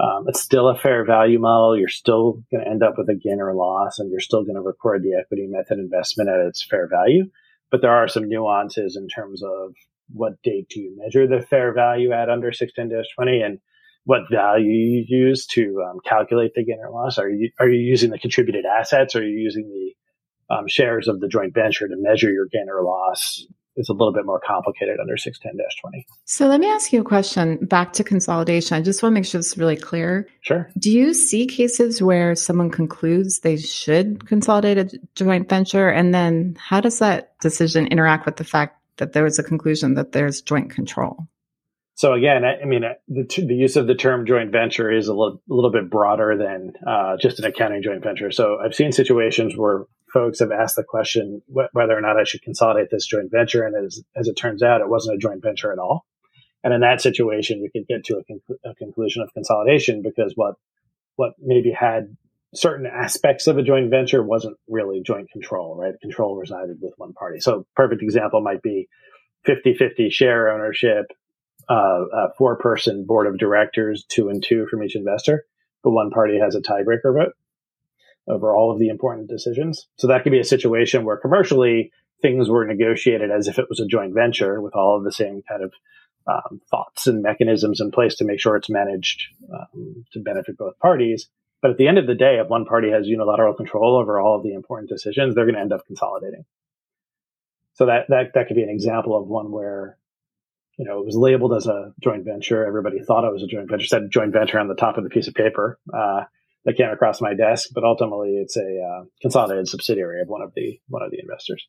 Um, 0.00 0.24
it's 0.26 0.40
still 0.40 0.68
a 0.68 0.76
fair 0.76 1.04
value 1.04 1.38
model. 1.38 1.78
You're 1.78 1.88
still 1.88 2.42
going 2.50 2.64
to 2.64 2.68
end 2.68 2.82
up 2.82 2.94
with 2.98 3.08
a 3.08 3.14
gain 3.14 3.40
or 3.40 3.54
loss, 3.54 4.00
and 4.00 4.10
you're 4.10 4.18
still 4.18 4.42
going 4.42 4.56
to 4.56 4.60
record 4.60 5.04
the 5.04 5.16
equity 5.20 5.46
method 5.48 5.78
investment 5.78 6.28
at 6.28 6.44
its 6.44 6.64
fair 6.64 6.88
value. 6.88 7.26
But 7.70 7.80
there 7.80 7.92
are 7.92 8.08
some 8.08 8.28
nuances 8.28 8.96
in 8.96 9.06
terms 9.06 9.40
of 9.44 9.74
what 10.08 10.42
date 10.42 10.68
do 10.68 10.80
you 10.80 10.96
measure 10.98 11.28
the 11.28 11.46
fair 11.46 11.72
value 11.72 12.10
at 12.10 12.28
under 12.28 12.50
610-20 12.50 13.44
and 13.44 13.60
what 14.04 14.22
value 14.32 14.66
you 14.66 15.04
use 15.06 15.46
to 15.46 15.80
um, 15.88 15.98
calculate 16.04 16.54
the 16.54 16.64
gain 16.64 16.80
or 16.82 16.90
loss. 16.90 17.18
Are 17.18 17.30
you 17.30 17.50
are 17.60 17.68
you 17.68 17.78
using 17.78 18.10
the 18.10 18.18
contributed 18.18 18.64
assets? 18.64 19.14
Or 19.14 19.20
are 19.20 19.24
you 19.24 19.38
using 19.38 19.70
the 19.70 20.54
um, 20.54 20.66
shares 20.66 21.06
of 21.06 21.20
the 21.20 21.28
joint 21.28 21.54
venture 21.54 21.86
to 21.86 21.94
measure 21.96 22.30
your 22.30 22.46
gain 22.52 22.66
or 22.68 22.82
loss 22.82 23.46
is 23.76 23.88
a 23.88 23.92
little 23.92 24.12
bit 24.12 24.26
more 24.26 24.40
complicated 24.46 24.98
under 25.00 25.14
610-20. 25.14 26.04
So 26.24 26.46
let 26.46 26.60
me 26.60 26.68
ask 26.68 26.92
you 26.92 27.00
a 27.00 27.04
question 27.04 27.58
back 27.66 27.92
to 27.94 28.04
consolidation. 28.04 28.76
I 28.76 28.82
just 28.82 29.02
want 29.02 29.12
to 29.12 29.14
make 29.14 29.24
sure 29.24 29.38
this 29.38 29.52
is 29.52 29.58
really 29.58 29.76
clear. 29.76 30.28
Sure. 30.40 30.70
Do 30.78 30.90
you 30.90 31.14
see 31.14 31.46
cases 31.46 32.02
where 32.02 32.34
someone 32.34 32.70
concludes 32.70 33.40
they 33.40 33.56
should 33.56 34.26
consolidate 34.26 34.78
a 34.78 34.98
joint 35.14 35.48
venture? 35.48 35.88
And 35.88 36.14
then 36.14 36.56
how 36.58 36.80
does 36.80 36.98
that 36.98 37.38
decision 37.40 37.86
interact 37.86 38.26
with 38.26 38.36
the 38.36 38.44
fact 38.44 38.78
that 38.98 39.12
there 39.12 39.24
was 39.24 39.38
a 39.38 39.42
conclusion 39.42 39.94
that 39.94 40.12
there's 40.12 40.42
joint 40.42 40.70
control? 40.70 41.26
So 41.94 42.14
again, 42.14 42.44
I, 42.44 42.62
I 42.62 42.64
mean, 42.64 42.82
the, 43.06 43.24
the, 43.46 43.54
use 43.54 43.76
of 43.76 43.86
the 43.86 43.94
term 43.94 44.26
joint 44.26 44.50
venture 44.50 44.90
is 44.90 45.08
a 45.08 45.14
little, 45.14 45.42
a 45.48 45.54
little 45.54 45.70
bit 45.70 45.90
broader 45.90 46.36
than 46.36 46.72
uh, 46.86 47.16
just 47.20 47.38
an 47.38 47.44
accounting 47.44 47.82
joint 47.82 48.02
venture. 48.02 48.30
So 48.30 48.58
I've 48.58 48.74
seen 48.74 48.92
situations 48.92 49.56
where 49.56 49.84
folks 50.12 50.40
have 50.40 50.52
asked 50.52 50.76
the 50.76 50.84
question 50.84 51.42
wh- 51.52 51.74
whether 51.74 51.96
or 51.96 52.00
not 52.00 52.18
I 52.18 52.24
should 52.24 52.42
consolidate 52.42 52.90
this 52.90 53.06
joint 53.06 53.30
venture, 53.30 53.64
and 53.64 53.74
as, 53.76 54.02
as 54.16 54.28
it 54.28 54.34
turns 54.34 54.62
out, 54.62 54.80
it 54.80 54.88
wasn't 54.88 55.16
a 55.16 55.18
joint 55.18 55.42
venture 55.42 55.72
at 55.72 55.78
all. 55.78 56.04
And 56.64 56.72
in 56.72 56.80
that 56.82 57.00
situation, 57.00 57.60
you 57.60 57.70
could 57.70 57.86
get 57.88 58.04
to 58.04 58.18
a, 58.18 58.70
a 58.70 58.74
conclusion 58.74 59.22
of 59.22 59.32
consolidation 59.34 60.02
because 60.02 60.32
what 60.36 60.54
what 61.16 61.32
maybe 61.38 61.70
had 61.70 62.16
certain 62.54 62.86
aspects 62.86 63.46
of 63.46 63.58
a 63.58 63.62
joint 63.62 63.90
venture 63.90 64.22
wasn't 64.22 64.56
really 64.68 65.02
joint 65.04 65.30
control, 65.30 65.76
right? 65.76 65.94
Control 66.00 66.36
resided 66.36 66.78
with 66.80 66.94
one 66.96 67.12
party. 67.12 67.40
So 67.40 67.66
perfect 67.76 68.02
example 68.02 68.40
might 68.40 68.62
be 68.62 68.88
50-50 69.46 70.10
share 70.10 70.48
ownership 70.50 71.06
uh, 71.68 72.04
a 72.12 72.34
four 72.36 72.56
person 72.56 73.04
board 73.04 73.26
of 73.26 73.38
directors, 73.38 74.04
two 74.08 74.28
and 74.28 74.42
two 74.42 74.66
from 74.70 74.82
each 74.82 74.96
investor, 74.96 75.44
but 75.82 75.90
one 75.90 76.10
party 76.10 76.38
has 76.38 76.54
a 76.54 76.60
tiebreaker 76.60 77.14
vote 77.14 77.34
over 78.28 78.54
all 78.54 78.70
of 78.70 78.78
the 78.78 78.88
important 78.88 79.28
decisions. 79.28 79.88
So 79.96 80.06
that 80.08 80.22
could 80.22 80.32
be 80.32 80.40
a 80.40 80.44
situation 80.44 81.04
where 81.04 81.16
commercially 81.16 81.92
things 82.20 82.48
were 82.48 82.64
negotiated 82.64 83.30
as 83.30 83.48
if 83.48 83.58
it 83.58 83.66
was 83.68 83.80
a 83.80 83.86
joint 83.86 84.14
venture 84.14 84.60
with 84.60 84.74
all 84.76 84.96
of 84.96 85.04
the 85.04 85.12
same 85.12 85.42
kind 85.48 85.64
of 85.64 85.72
um, 86.26 86.60
thoughts 86.70 87.08
and 87.08 87.22
mechanisms 87.22 87.80
in 87.80 87.90
place 87.90 88.16
to 88.16 88.24
make 88.24 88.40
sure 88.40 88.56
it's 88.56 88.70
managed 88.70 89.24
um, 89.52 90.04
to 90.12 90.20
benefit 90.20 90.56
both 90.56 90.78
parties. 90.78 91.28
But 91.60 91.72
at 91.72 91.76
the 91.78 91.88
end 91.88 91.98
of 91.98 92.06
the 92.06 92.14
day, 92.14 92.38
if 92.42 92.48
one 92.48 92.64
party 92.64 92.90
has 92.90 93.06
unilateral 93.06 93.54
control 93.54 93.96
over 93.96 94.20
all 94.20 94.36
of 94.36 94.44
the 94.44 94.54
important 94.54 94.88
decisions, 94.88 95.34
they're 95.34 95.44
going 95.44 95.56
to 95.56 95.60
end 95.60 95.72
up 95.72 95.86
consolidating. 95.86 96.44
So 97.74 97.86
that, 97.86 98.06
that, 98.08 98.32
that 98.34 98.46
could 98.46 98.56
be 98.56 98.62
an 98.62 98.68
example 98.68 99.16
of 99.16 99.26
one 99.26 99.50
where 99.50 99.98
you 100.78 100.86
know, 100.86 101.00
it 101.00 101.06
was 101.06 101.16
labeled 101.16 101.54
as 101.54 101.66
a 101.66 101.92
joint 102.00 102.24
venture. 102.24 102.64
Everybody 102.66 103.00
thought 103.00 103.24
it 103.24 103.32
was 103.32 103.42
a 103.42 103.46
joint 103.46 103.68
venture, 103.68 103.86
said 103.86 104.10
joint 104.10 104.32
venture 104.32 104.58
on 104.58 104.68
the 104.68 104.74
top 104.74 104.96
of 104.96 105.04
the 105.04 105.10
piece 105.10 105.28
of 105.28 105.34
paper 105.34 105.78
uh, 105.92 106.24
that 106.64 106.76
came 106.76 106.90
across 106.90 107.20
my 107.20 107.34
desk. 107.34 107.70
But 107.74 107.84
ultimately, 107.84 108.36
it's 108.36 108.56
a 108.56 108.60
uh, 108.60 109.04
consolidated 109.20 109.68
subsidiary 109.68 110.20
of 110.20 110.28
one 110.28 110.42
of 110.42 110.52
the 110.54 110.80
one 110.88 111.02
of 111.02 111.10
the 111.10 111.18
investors. 111.20 111.66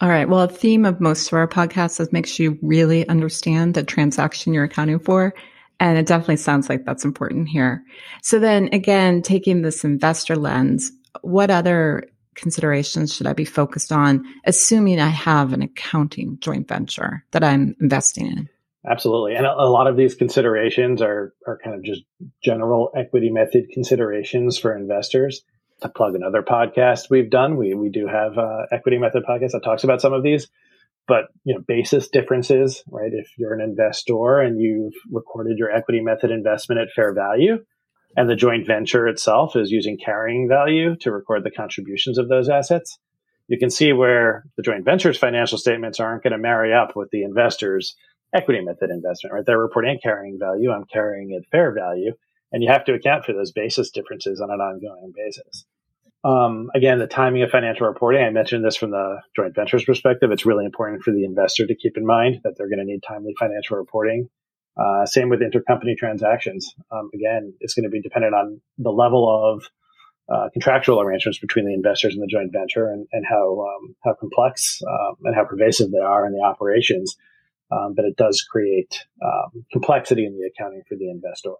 All 0.00 0.10
right. 0.10 0.28
Well, 0.28 0.42
a 0.42 0.48
theme 0.48 0.84
of 0.84 1.00
most 1.00 1.28
of 1.28 1.32
our 1.32 1.48
podcasts 1.48 2.00
is 2.00 2.12
make 2.12 2.26
sure 2.26 2.44
you 2.44 2.58
really 2.60 3.08
understand 3.08 3.74
the 3.74 3.82
transaction 3.82 4.52
you're 4.52 4.64
accounting 4.64 4.98
for. 4.98 5.34
And 5.80 5.98
it 5.98 6.06
definitely 6.06 6.36
sounds 6.36 6.68
like 6.68 6.84
that's 6.84 7.04
important 7.04 7.48
here. 7.48 7.82
So 8.22 8.38
then 8.38 8.68
again, 8.72 9.22
taking 9.22 9.62
this 9.62 9.84
investor 9.84 10.36
lens, 10.36 10.90
what 11.22 11.50
other 11.50 12.04
considerations 12.34 13.14
should 13.14 13.26
I 13.26 13.32
be 13.32 13.44
focused 13.44 13.92
on, 13.92 14.24
assuming 14.44 15.00
I 15.00 15.08
have 15.08 15.52
an 15.52 15.62
accounting 15.62 16.38
joint 16.40 16.68
venture 16.68 17.24
that 17.32 17.42
I'm 17.42 17.74
investing 17.80 18.26
in? 18.26 18.48
Absolutely. 18.88 19.34
And 19.34 19.46
a, 19.46 19.52
a, 19.52 19.68
lot 19.68 19.88
of 19.88 19.96
these 19.96 20.14
considerations 20.14 21.02
are, 21.02 21.34
are 21.46 21.58
kind 21.62 21.74
of 21.74 21.82
just 21.82 22.02
general 22.42 22.90
equity 22.96 23.30
method 23.30 23.66
considerations 23.72 24.58
for 24.58 24.76
investors. 24.76 25.42
To 25.82 25.90
plug 25.90 26.14
another 26.14 26.42
podcast 26.42 27.10
we've 27.10 27.28
done, 27.28 27.56
we, 27.56 27.74
we 27.74 27.90
do 27.90 28.06
have 28.06 28.38
a 28.38 28.66
equity 28.72 28.96
method 28.96 29.24
podcast 29.28 29.50
that 29.52 29.62
talks 29.62 29.84
about 29.84 30.00
some 30.00 30.14
of 30.14 30.22
these, 30.22 30.48
but 31.06 31.24
you 31.44 31.54
know, 31.54 31.60
basis 31.66 32.08
differences, 32.08 32.82
right? 32.90 33.10
If 33.12 33.28
you're 33.36 33.52
an 33.52 33.60
investor 33.60 34.40
and 34.40 34.58
you've 34.58 34.94
recorded 35.10 35.58
your 35.58 35.70
equity 35.70 36.00
method 36.00 36.30
investment 36.30 36.80
at 36.80 36.92
fair 36.94 37.12
value, 37.12 37.58
and 38.16 38.30
the 38.30 38.36
joint 38.36 38.66
venture 38.66 39.06
itself 39.06 39.54
is 39.54 39.70
using 39.70 39.98
carrying 40.02 40.48
value 40.48 40.96
to 41.00 41.12
record 41.12 41.44
the 41.44 41.50
contributions 41.50 42.16
of 42.16 42.28
those 42.28 42.48
assets. 42.48 42.98
You 43.48 43.58
can 43.58 43.68
see 43.68 43.92
where 43.92 44.44
the 44.56 44.62
joint 44.62 44.84
venture's 44.84 45.18
financial 45.18 45.58
statements 45.58 46.00
aren't 46.00 46.22
going 46.22 46.32
to 46.32 46.38
marry 46.38 46.72
up 46.72 46.96
with 46.96 47.10
the 47.10 47.22
investor's 47.22 47.94
equity 48.36 48.60
method 48.60 48.90
investment, 48.90 49.34
right? 49.34 49.44
They're 49.46 49.58
reporting 49.58 49.98
carrying 50.02 50.38
value. 50.38 50.70
I'm 50.70 50.84
carrying 50.84 51.32
at 51.32 51.48
fair 51.50 51.72
value. 51.72 52.12
And 52.52 52.62
you 52.62 52.70
have 52.70 52.84
to 52.84 52.94
account 52.94 53.24
for 53.24 53.32
those 53.32 53.52
basis 53.52 53.90
differences 53.90 54.40
on 54.40 54.50
an 54.50 54.60
ongoing 54.60 55.12
basis. 55.14 55.64
Um, 56.24 56.70
again, 56.74 56.98
the 56.98 57.06
timing 57.06 57.42
of 57.42 57.50
financial 57.50 57.86
reporting, 57.86 58.22
I 58.22 58.30
mentioned 58.30 58.64
this 58.64 58.76
from 58.76 58.90
the 58.90 59.20
joint 59.34 59.54
venture's 59.54 59.84
perspective. 59.84 60.30
It's 60.30 60.46
really 60.46 60.64
important 60.64 61.02
for 61.02 61.12
the 61.12 61.24
investor 61.24 61.66
to 61.66 61.74
keep 61.74 61.96
in 61.96 62.06
mind 62.06 62.40
that 62.44 62.54
they're 62.56 62.68
going 62.68 62.78
to 62.78 62.84
need 62.84 63.02
timely 63.06 63.34
financial 63.38 63.76
reporting 63.76 64.28
uh, 64.76 65.06
same 65.06 65.28
with 65.28 65.40
intercompany 65.40 65.96
transactions. 65.96 66.74
Um, 66.90 67.10
again, 67.14 67.54
it's 67.60 67.74
going 67.74 67.84
to 67.84 67.90
be 67.90 68.02
dependent 68.02 68.34
on 68.34 68.60
the 68.78 68.90
level 68.90 69.28
of 69.28 69.68
uh, 70.28 70.48
contractual 70.52 71.00
arrangements 71.00 71.38
between 71.38 71.66
the 71.66 71.72
investors 71.72 72.14
and 72.14 72.22
the 72.22 72.26
joint 72.26 72.52
venture 72.52 72.88
and, 72.88 73.06
and 73.12 73.24
how 73.28 73.60
um, 73.60 73.96
how 74.04 74.14
complex 74.14 74.82
um, 74.86 75.16
and 75.24 75.34
how 75.34 75.44
pervasive 75.44 75.90
they 75.90 75.98
are 75.98 76.26
in 76.26 76.32
the 76.32 76.42
operations. 76.42 77.16
Um, 77.70 77.94
but 77.96 78.04
it 78.04 78.16
does 78.16 78.44
create 78.48 79.04
um, 79.24 79.64
complexity 79.72 80.24
in 80.24 80.38
the 80.38 80.48
accounting 80.48 80.82
for 80.88 80.96
the 80.96 81.10
investor. 81.10 81.52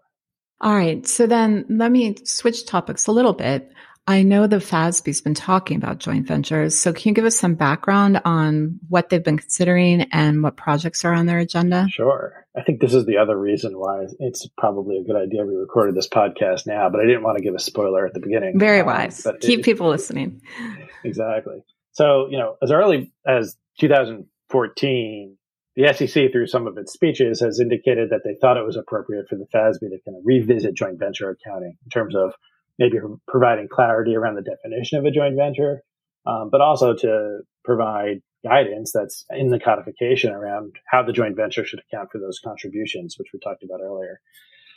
All 0.61 0.75
right. 0.75 1.05
So 1.05 1.27
then 1.27 1.65
let 1.69 1.91
me 1.91 2.15
switch 2.23 2.65
topics 2.65 3.07
a 3.07 3.11
little 3.11 3.33
bit. 3.33 3.71
I 4.09 4.23
know 4.23 4.47
the 4.47 4.57
FASB's 4.57 5.19
been 5.19 5.33
talking 5.33 5.75
about 5.75 5.97
joint 5.97 6.25
ventures. 6.25 6.77
So 6.77 6.93
can 6.93 7.09
you 7.09 7.13
give 7.13 7.25
us 7.25 7.35
some 7.35 7.55
background 7.55 8.21
on 8.23 8.79
what 8.87 9.09
they've 9.09 9.23
been 9.23 9.37
considering 9.37 10.03
and 10.13 10.41
what 10.41 10.55
projects 10.55 11.03
are 11.03 11.13
on 11.13 11.25
their 11.25 11.39
agenda? 11.39 11.87
Sure. 11.89 12.45
I 12.55 12.63
think 12.63 12.79
this 12.79 12.93
is 12.93 13.05
the 13.05 13.17
other 13.17 13.37
reason 13.37 13.73
why 13.77 14.05
it's 14.19 14.47
probably 14.57 14.97
a 14.97 15.03
good 15.03 15.17
idea 15.17 15.45
we 15.45 15.55
recorded 15.55 15.93
this 15.93 16.07
podcast 16.07 16.65
now, 16.65 16.89
but 16.89 17.01
I 17.01 17.05
didn't 17.05 17.23
want 17.23 17.37
to 17.37 17.43
give 17.43 17.53
a 17.53 17.59
spoiler 17.59 18.05
at 18.07 18.13
the 18.13 18.21
beginning. 18.21 18.57
Very 18.57 18.79
um, 18.79 18.87
wise. 18.87 19.27
Keep 19.41 19.59
it, 19.59 19.65
people 19.65 19.89
listening. 19.89 20.41
Exactly. 21.03 21.63
So, 21.91 22.27
you 22.29 22.37
know, 22.37 22.57
as 22.61 22.71
early 22.71 23.13
as 23.25 23.55
2014, 23.79 25.36
the 25.77 25.93
SEC, 25.93 26.31
through 26.31 26.47
some 26.47 26.65
of 26.65 26.75
its 26.77 26.91
speeches, 26.91 27.39
has 27.39 27.59
indicated 27.59 28.09
that 28.09 28.21
they 28.25 28.35
thought 28.41 28.57
it 28.57 28.65
was 28.65 28.75
appropriate 28.75 29.27
for 29.29 29.35
the 29.35 29.45
FASB 29.53 29.79
to 29.79 29.99
kind 30.03 30.17
of 30.17 30.23
revisit 30.25 30.73
joint 30.73 30.97
venture 30.97 31.29
accounting 31.29 31.77
in 31.85 31.89
terms 31.91 32.15
of 32.15 32.33
maybe 32.79 32.97
providing 33.27 33.67
clarity 33.71 34.15
around 34.15 34.35
the 34.35 34.41
definition 34.41 34.97
of 34.97 35.05
a 35.05 35.11
joint 35.11 35.35
venture, 35.37 35.83
um, 36.25 36.49
but 36.51 36.61
also 36.61 36.95
to 36.95 37.41
provide 37.63 38.21
guidance 38.43 38.91
that's 38.91 39.23
in 39.29 39.49
the 39.49 39.59
codification 39.59 40.33
around 40.33 40.75
how 40.89 41.03
the 41.03 41.13
joint 41.13 41.35
venture 41.35 41.63
should 41.63 41.79
account 41.79 42.09
for 42.11 42.17
those 42.17 42.39
contributions, 42.43 43.15
which 43.19 43.29
we 43.31 43.39
talked 43.39 43.63
about 43.63 43.79
earlier. 43.79 44.19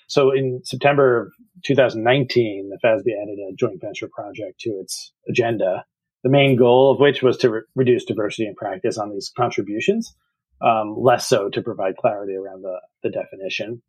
So 0.07 0.33
in 0.33 0.61
September 0.65 1.23
of 1.23 1.33
2019, 1.65 2.69
the 2.69 2.87
FASB 2.87 3.07
added 3.23 3.39
a 3.39 3.55
joint 3.57 3.81
venture 3.81 4.09
project 4.13 4.61
to 4.61 4.71
its 4.81 5.13
agenda, 5.27 5.87
the 6.25 6.31
main 6.31 6.57
goal 6.57 6.93
of 6.93 7.01
which 7.01 7.23
was 7.23 7.39
to 7.39 7.51
re- 7.51 7.61
reduce 7.75 8.05
diversity 8.05 8.47
in 8.47 8.55
practice 8.55 8.99
on 8.99 9.11
these 9.11 9.33
contributions, 9.35 10.15
um, 10.62 10.94
less 10.99 11.27
so 11.27 11.49
to 11.51 11.62
provide 11.62 11.96
clarity 11.96 12.35
around 12.35 12.62
the, 12.62 12.81
the 13.03 13.11
definition. 13.11 13.83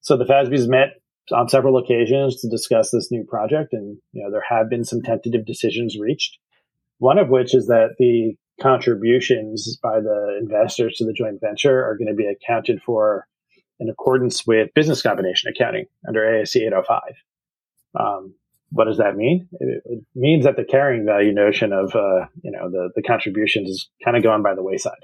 So 0.00 0.16
the 0.16 0.24
FASB's 0.24 0.68
met 0.68 1.00
on 1.32 1.48
several 1.48 1.76
occasions 1.78 2.40
to 2.40 2.48
discuss 2.48 2.90
this 2.90 3.10
new 3.10 3.24
project. 3.24 3.72
And, 3.72 3.98
you 4.12 4.22
know, 4.22 4.30
there 4.30 4.44
have 4.48 4.70
been 4.70 4.84
some 4.84 5.02
tentative 5.02 5.44
decisions 5.44 5.98
reached. 5.98 6.38
One 6.98 7.18
of 7.18 7.28
which 7.28 7.54
is 7.54 7.66
that 7.66 7.96
the 7.98 8.36
contributions 8.60 9.76
by 9.82 10.00
the 10.00 10.38
investors 10.40 10.94
to 10.96 11.04
the 11.04 11.12
joint 11.12 11.40
venture 11.40 11.84
are 11.84 11.96
going 11.96 12.08
to 12.08 12.14
be 12.14 12.26
accounted 12.26 12.80
for 12.82 13.26
in 13.78 13.90
accordance 13.90 14.46
with 14.46 14.72
business 14.74 15.02
combination 15.02 15.50
accounting 15.50 15.86
under 16.08 16.20
ASC 16.20 16.56
805. 16.56 17.00
Um, 17.98 18.34
what 18.70 18.84
does 18.84 18.98
that 18.98 19.16
mean? 19.16 19.48
It, 19.60 20.04
means 20.14 20.44
that 20.44 20.56
the 20.56 20.64
carrying 20.64 21.04
value 21.04 21.32
notion 21.32 21.72
of, 21.72 21.94
uh, 21.94 22.26
you 22.42 22.50
know, 22.50 22.70
the, 22.70 22.90
the 22.94 23.02
contributions 23.02 23.68
is 23.68 23.88
kind 24.04 24.16
of 24.16 24.22
gone 24.22 24.42
by 24.42 24.54
the 24.54 24.62
wayside. 24.62 24.94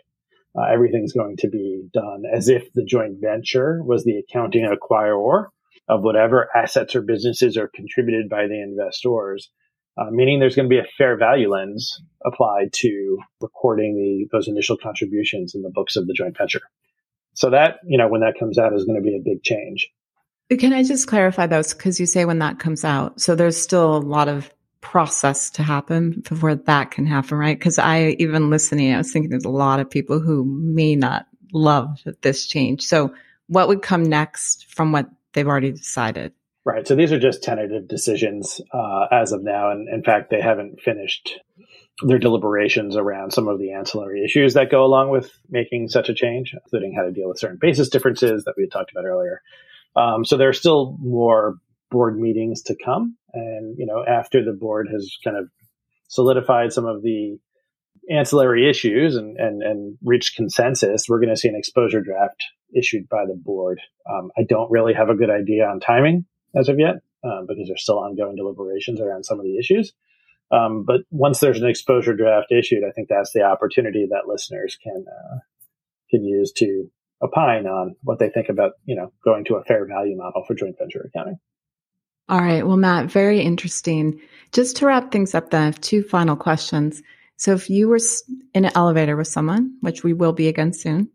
Uh, 0.56 0.64
everything's 0.72 1.12
going 1.12 1.36
to 1.38 1.48
be 1.48 1.82
done 1.92 2.24
as 2.30 2.48
if 2.48 2.72
the 2.74 2.84
joint 2.84 3.18
venture 3.20 3.82
was 3.82 4.04
the 4.04 4.18
accounting 4.18 4.68
acquirer 4.68 5.46
of 5.88 6.02
whatever 6.02 6.48
assets 6.54 6.94
or 6.94 7.02
businesses 7.02 7.56
are 7.56 7.70
contributed 7.74 8.28
by 8.28 8.46
the 8.46 8.60
investors, 8.60 9.50
uh, 9.98 10.10
meaning 10.10 10.38
there's 10.38 10.54
going 10.54 10.68
to 10.68 10.74
be 10.74 10.78
a 10.78 10.86
fair 10.98 11.16
value 11.16 11.50
lens 11.50 12.00
applied 12.24 12.72
to 12.72 13.18
recording 13.40 13.96
the 13.96 14.36
those 14.36 14.48
initial 14.48 14.76
contributions 14.76 15.54
in 15.54 15.62
the 15.62 15.70
books 15.70 15.96
of 15.96 16.06
the 16.06 16.14
joint 16.14 16.36
venture. 16.36 16.62
So 17.34 17.50
that 17.50 17.76
you 17.86 17.98
know 17.98 18.08
when 18.08 18.20
that 18.20 18.38
comes 18.38 18.58
out 18.58 18.74
is 18.74 18.84
going 18.84 19.00
to 19.00 19.04
be 19.04 19.16
a 19.16 19.22
big 19.24 19.42
change. 19.42 19.88
Can 20.58 20.74
I 20.74 20.82
just 20.82 21.08
clarify 21.08 21.46
those 21.46 21.72
because 21.72 21.98
you 21.98 22.04
say 22.04 22.26
when 22.26 22.40
that 22.40 22.58
comes 22.58 22.84
out, 22.84 23.20
so 23.20 23.34
there's 23.34 23.56
still 23.56 23.96
a 23.96 23.98
lot 23.98 24.28
of 24.28 24.52
process 24.82 25.48
to 25.48 25.62
happen 25.62 26.22
before 26.28 26.54
that 26.54 26.90
can 26.90 27.06
happen, 27.06 27.38
right? 27.38 27.58
Because 27.58 27.78
I 27.78 28.16
even 28.18 28.50
listening, 28.50 28.92
I 28.92 28.98
was 28.98 29.10
thinking 29.10 29.30
there's 29.30 29.44
a 29.44 29.48
lot 29.48 29.80
of 29.80 29.88
people 29.88 30.20
who 30.20 30.44
may 30.44 30.94
not 30.94 31.26
love 31.54 31.98
this 32.20 32.46
change. 32.46 32.82
So 32.82 33.14
what 33.46 33.68
would 33.68 33.80
come 33.80 34.02
next 34.02 34.66
from 34.74 34.92
what 34.92 35.08
they've 35.32 35.46
already 35.46 35.72
decided. 35.72 36.32
Right. 36.64 36.86
So 36.86 36.94
these 36.94 37.12
are 37.12 37.18
just 37.18 37.42
tentative 37.42 37.88
decisions 37.88 38.60
uh, 38.72 39.06
as 39.10 39.32
of 39.32 39.42
now, 39.42 39.70
and 39.70 39.88
in 39.88 40.04
fact, 40.04 40.30
they 40.30 40.40
haven't 40.40 40.80
finished 40.80 41.40
their 42.02 42.18
deliberations 42.18 42.96
around 42.96 43.32
some 43.32 43.48
of 43.48 43.58
the 43.58 43.72
ancillary 43.72 44.24
issues 44.24 44.54
that 44.54 44.70
go 44.70 44.84
along 44.84 45.10
with 45.10 45.30
making 45.50 45.88
such 45.88 46.08
a 46.08 46.14
change, 46.14 46.54
including 46.54 46.94
how 46.94 47.02
to 47.02 47.10
deal 47.10 47.28
with 47.28 47.38
certain 47.38 47.58
basis 47.60 47.88
differences 47.88 48.44
that 48.44 48.54
we 48.56 48.62
had 48.62 48.70
talked 48.70 48.92
about 48.92 49.04
earlier. 49.04 49.42
Um, 49.96 50.24
so 50.24 50.36
there 50.36 50.48
are 50.48 50.54
still 50.54 50.96
more 51.00 51.56
board 51.90 52.18
meetings 52.18 52.62
to 52.62 52.76
come, 52.82 53.16
and 53.34 53.76
you 53.78 53.86
know, 53.86 54.04
after 54.06 54.44
the 54.44 54.52
board 54.52 54.88
has 54.92 55.16
kind 55.24 55.36
of 55.36 55.48
solidified 56.08 56.72
some 56.72 56.86
of 56.86 57.02
the 57.02 57.38
ancillary 58.10 58.68
issues 58.68 59.16
and, 59.16 59.36
and, 59.38 59.62
and 59.62 59.98
reached 60.02 60.36
consensus, 60.36 61.06
we're 61.08 61.20
going 61.20 61.34
to 61.34 61.36
see 61.36 61.48
an 61.48 61.56
exposure 61.56 62.00
draft 62.00 62.42
issued 62.74 63.08
by 63.08 63.24
the 63.26 63.34
board. 63.34 63.80
Um, 64.10 64.30
I 64.36 64.42
don't 64.42 64.70
really 64.70 64.94
have 64.94 65.08
a 65.08 65.14
good 65.14 65.30
idea 65.30 65.66
on 65.66 65.80
timing 65.80 66.26
as 66.56 66.68
of 66.68 66.78
yet 66.78 66.96
um, 67.24 67.46
because 67.46 67.68
there's 67.68 67.82
still 67.82 67.98
ongoing 67.98 68.36
deliberations 68.36 69.00
around 69.00 69.24
some 69.24 69.38
of 69.38 69.44
the 69.44 69.58
issues. 69.58 69.92
Um, 70.50 70.84
but 70.84 71.00
once 71.10 71.40
there's 71.40 71.60
an 71.62 71.68
exposure 71.68 72.14
draft 72.14 72.52
issued, 72.52 72.84
I 72.86 72.92
think 72.92 73.08
that's 73.08 73.32
the 73.32 73.42
opportunity 73.42 74.06
that 74.10 74.28
listeners 74.30 74.76
can 74.82 75.04
uh, 75.08 75.38
can 76.10 76.24
use 76.24 76.52
to 76.56 76.90
opine 77.22 77.66
on 77.66 77.96
what 78.02 78.18
they 78.18 78.28
think 78.28 78.50
about 78.50 78.72
you 78.84 78.94
know 78.94 79.12
going 79.24 79.44
to 79.46 79.54
a 79.54 79.64
fair 79.64 79.86
value 79.86 80.16
model 80.16 80.44
for 80.46 80.54
joint 80.54 80.76
venture 80.78 81.08
accounting. 81.08 81.38
All 82.28 82.40
right. 82.40 82.66
Well, 82.66 82.76
Matt, 82.76 83.10
very 83.10 83.40
interesting. 83.40 84.20
Just 84.52 84.76
to 84.76 84.86
wrap 84.86 85.10
things 85.10 85.34
up, 85.34 85.50
then, 85.50 85.62
I 85.62 85.64
have 85.66 85.80
two 85.80 86.02
final 86.02 86.36
questions. 86.36 87.02
So, 87.36 87.52
if 87.52 87.68
you 87.68 87.88
were 87.88 88.00
in 88.54 88.64
an 88.64 88.72
elevator 88.74 89.16
with 89.16 89.28
someone, 89.28 89.76
which 89.80 90.04
we 90.04 90.12
will 90.12 90.32
be 90.32 90.48
again 90.48 90.72
soon, 90.72 91.10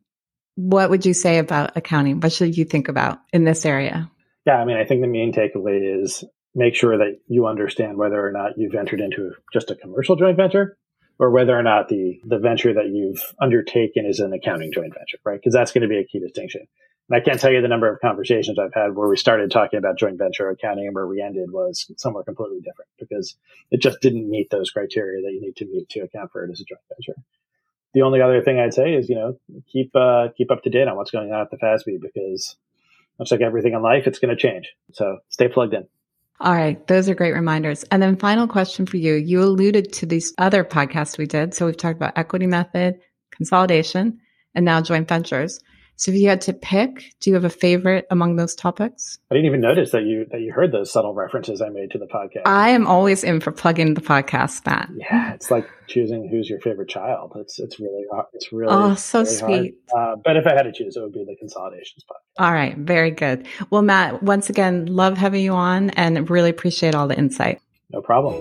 what 0.55 0.89
would 0.89 1.05
you 1.05 1.13
say 1.13 1.37
about 1.37 1.77
accounting? 1.77 2.19
What 2.19 2.33
should 2.33 2.57
you 2.57 2.65
think 2.65 2.89
about 2.89 3.19
in 3.31 3.43
this 3.43 3.65
area? 3.65 4.11
Yeah, 4.45 4.55
I 4.55 4.65
mean, 4.65 4.77
I 4.77 4.85
think 4.85 5.01
the 5.01 5.07
main 5.07 5.31
takeaway 5.31 6.01
is 6.03 6.23
make 6.55 6.75
sure 6.75 6.97
that 6.97 7.19
you 7.27 7.45
understand 7.45 7.97
whether 7.97 8.25
or 8.25 8.31
not 8.31 8.57
you've 8.57 8.73
entered 8.73 8.99
into 8.99 9.33
just 9.53 9.69
a 9.69 9.75
commercial 9.75 10.15
joint 10.15 10.35
venture 10.35 10.77
or 11.19 11.29
whether 11.29 11.57
or 11.57 11.63
not 11.63 11.89
the, 11.89 12.19
the 12.25 12.39
venture 12.39 12.73
that 12.73 12.87
you've 12.87 13.21
undertaken 13.39 14.05
is 14.05 14.19
an 14.19 14.33
accounting 14.33 14.71
joint 14.71 14.93
venture, 14.93 15.19
right? 15.23 15.39
Because 15.39 15.53
that's 15.53 15.71
going 15.71 15.83
to 15.83 15.87
be 15.87 15.97
a 15.97 16.05
key 16.05 16.19
distinction. 16.19 16.67
And 17.09 17.21
I 17.21 17.23
can't 17.23 17.39
tell 17.39 17.51
you 17.51 17.61
the 17.61 17.67
number 17.67 17.91
of 17.91 18.01
conversations 18.01 18.59
I've 18.59 18.73
had 18.73 18.95
where 18.95 19.07
we 19.07 19.15
started 19.15 19.49
talking 19.49 19.77
about 19.77 19.97
joint 19.97 20.17
venture 20.17 20.49
accounting 20.49 20.87
and 20.87 20.95
where 20.95 21.07
we 21.07 21.21
ended 21.21 21.51
was 21.51 21.89
somewhere 21.97 22.23
completely 22.23 22.59
different 22.59 22.89
because 22.99 23.37
it 23.71 23.81
just 23.81 24.01
didn't 24.01 24.29
meet 24.29 24.49
those 24.49 24.71
criteria 24.71 25.21
that 25.21 25.31
you 25.31 25.41
need 25.41 25.55
to 25.57 25.65
meet 25.65 25.89
to 25.89 26.01
account 26.01 26.31
for 26.31 26.43
it 26.43 26.51
as 26.51 26.59
a 26.59 26.65
joint 26.65 26.81
venture. 26.89 27.19
The 27.93 28.01
only 28.01 28.21
other 28.21 28.41
thing 28.41 28.59
I'd 28.59 28.73
say 28.73 28.93
is, 28.93 29.09
you 29.09 29.15
know, 29.15 29.39
keep 29.71 29.95
uh, 29.95 30.27
keep 30.37 30.51
up 30.51 30.63
to 30.63 30.69
date 30.69 30.87
on 30.87 30.97
what's 30.97 31.11
going 31.11 31.31
on 31.31 31.41
at 31.41 31.49
the 31.49 31.57
FASB 31.57 32.01
because 32.01 32.57
much 33.17 33.31
like 33.31 33.41
everything 33.41 33.73
in 33.73 33.81
life, 33.81 34.05
it's 34.05 34.19
going 34.19 34.35
to 34.35 34.41
change. 34.41 34.73
So 34.93 35.19
stay 35.29 35.47
plugged 35.47 35.73
in. 35.73 35.87
All 36.39 36.53
right. 36.53 36.85
Those 36.85 37.09
are 37.09 37.15
great 37.15 37.33
reminders. 37.33 37.83
And 37.85 38.01
then 38.01 38.15
final 38.15 38.47
question 38.47 38.85
for 38.85 38.97
you. 38.97 39.15
You 39.15 39.41
alluded 39.41 39.91
to 39.93 40.05
these 40.05 40.33
other 40.37 40.63
podcasts 40.63 41.17
we 41.17 41.25
did. 41.25 41.55
So 41.55 41.65
we've 41.65 41.75
talked 41.75 41.95
about 41.95 42.15
equity 42.15 42.45
method, 42.45 42.99
consolidation, 43.31 44.19
and 44.53 44.63
now 44.63 44.81
joint 44.81 45.07
ventures. 45.07 45.59
So 45.99 46.11
if 46.11 46.17
you 46.19 46.29
had 46.29 46.41
to 46.41 46.53
pick, 46.53 47.15
do 47.19 47.31
you 47.31 47.33
have 47.33 47.43
a 47.43 47.49
favorite 47.49 48.05
among 48.11 48.35
those 48.35 48.53
topics? 48.53 49.17
I 49.31 49.35
didn't 49.35 49.47
even 49.47 49.61
notice 49.61 49.91
that 49.91 50.03
you 50.03 50.27
that 50.31 50.41
you 50.41 50.53
heard 50.53 50.71
those 50.71 50.91
subtle 50.91 51.15
references 51.15 51.59
I 51.59 51.69
made 51.69 51.89
to 51.91 51.97
the 51.97 52.05
podcast. 52.05 52.43
I 52.45 52.69
am 52.69 52.85
always 52.85 53.23
in 53.23 53.39
for 53.39 53.51
plugging 53.51 53.95
the 53.95 54.01
podcast, 54.01 54.63
Matt. 54.67 54.89
Yeah, 54.95 55.33
it's 55.33 55.49
like 55.49 55.67
choosing 55.87 56.29
who's 56.29 56.47
your 56.47 56.61
favorite 56.61 56.87
child. 56.87 57.33
It's 57.37 57.57
it's 57.57 57.79
really 57.79 58.05
it's 58.33 58.53
really 58.53 58.71
oh 58.71 58.93
so 58.93 59.23
sweet. 59.23 59.79
Uh, 59.91 60.17
but 60.23 60.37
if 60.37 60.45
I 60.45 60.53
had 60.53 60.63
to 60.63 60.71
choose, 60.71 60.95
it 60.95 61.01
would 61.01 61.13
be 61.13 61.25
the 61.25 61.35
consolidations 61.35 62.05
podcast. 62.09 62.43
All 62.45 62.53
right, 62.53 62.77
very 62.77 63.09
good. 63.09 63.47
Well, 63.71 63.81
Matt, 63.81 64.21
once 64.21 64.51
again, 64.51 64.85
love 64.85 65.17
having 65.17 65.43
you 65.43 65.53
on, 65.53 65.89
and 65.91 66.29
really 66.29 66.51
appreciate 66.51 66.93
all 66.93 67.07
the 67.07 67.17
insight. 67.17 67.59
No 67.89 68.03
problem. 68.03 68.35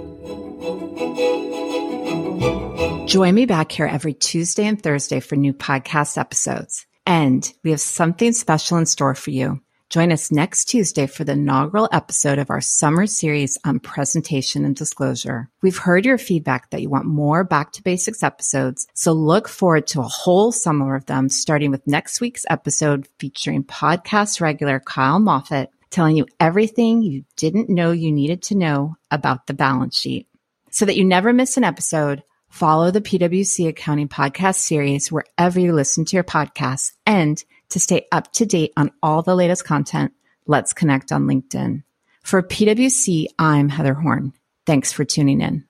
Join 3.06 3.34
me 3.34 3.46
back 3.46 3.72
here 3.72 3.86
every 3.86 4.12
Tuesday 4.12 4.66
and 4.66 4.82
Thursday 4.82 5.20
for 5.20 5.36
new 5.36 5.54
podcast 5.54 6.18
episodes. 6.18 6.84
And 7.06 7.50
we 7.62 7.70
have 7.70 7.80
something 7.80 8.32
special 8.32 8.78
in 8.78 8.86
store 8.86 9.14
for 9.14 9.30
you. 9.30 9.60
Join 9.88 10.10
us 10.10 10.32
next 10.32 10.64
Tuesday 10.64 11.06
for 11.06 11.22
the 11.22 11.32
inaugural 11.32 11.88
episode 11.92 12.40
of 12.40 12.50
our 12.50 12.60
summer 12.60 13.06
series 13.06 13.56
on 13.64 13.78
presentation 13.78 14.64
and 14.64 14.74
disclosure. 14.74 15.48
We've 15.62 15.78
heard 15.78 16.04
your 16.04 16.18
feedback 16.18 16.70
that 16.70 16.82
you 16.82 16.90
want 16.90 17.06
more 17.06 17.44
back 17.44 17.70
to 17.72 17.84
basics 17.84 18.24
episodes, 18.24 18.88
so 18.94 19.12
look 19.12 19.46
forward 19.46 19.86
to 19.88 20.00
a 20.00 20.08
whole 20.08 20.50
summer 20.50 20.96
of 20.96 21.06
them, 21.06 21.28
starting 21.28 21.70
with 21.70 21.86
next 21.86 22.20
week's 22.20 22.44
episode 22.50 23.06
featuring 23.20 23.62
podcast 23.62 24.40
regular 24.40 24.80
Kyle 24.80 25.20
Moffat 25.20 25.70
telling 25.90 26.16
you 26.16 26.26
everything 26.40 27.02
you 27.02 27.24
didn't 27.36 27.70
know 27.70 27.92
you 27.92 28.10
needed 28.10 28.42
to 28.42 28.56
know 28.56 28.96
about 29.12 29.46
the 29.46 29.54
balance 29.54 29.96
sheet. 29.96 30.26
So 30.72 30.84
that 30.84 30.96
you 30.96 31.04
never 31.04 31.32
miss 31.32 31.56
an 31.56 31.64
episode, 31.64 32.24
Follow 32.56 32.90
the 32.90 33.02
PwC 33.02 33.68
Accounting 33.68 34.08
Podcast 34.08 34.54
series 34.54 35.12
wherever 35.12 35.60
you 35.60 35.74
listen 35.74 36.06
to 36.06 36.16
your 36.16 36.24
podcasts. 36.24 36.92
And 37.04 37.44
to 37.68 37.78
stay 37.78 38.06
up 38.10 38.32
to 38.32 38.46
date 38.46 38.72
on 38.78 38.92
all 39.02 39.20
the 39.20 39.34
latest 39.34 39.66
content, 39.66 40.14
let's 40.46 40.72
connect 40.72 41.12
on 41.12 41.26
LinkedIn. 41.26 41.82
For 42.22 42.42
PwC, 42.42 43.26
I'm 43.38 43.68
Heather 43.68 43.92
Horn. 43.92 44.32
Thanks 44.64 44.90
for 44.90 45.04
tuning 45.04 45.42
in. 45.42 45.66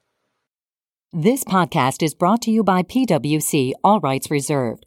This 1.12 1.42
podcast 1.42 2.04
is 2.04 2.14
brought 2.14 2.42
to 2.42 2.52
you 2.52 2.62
by 2.62 2.84
PwC, 2.84 3.72
all 3.82 3.98
rights 3.98 4.30
reserved. 4.30 4.86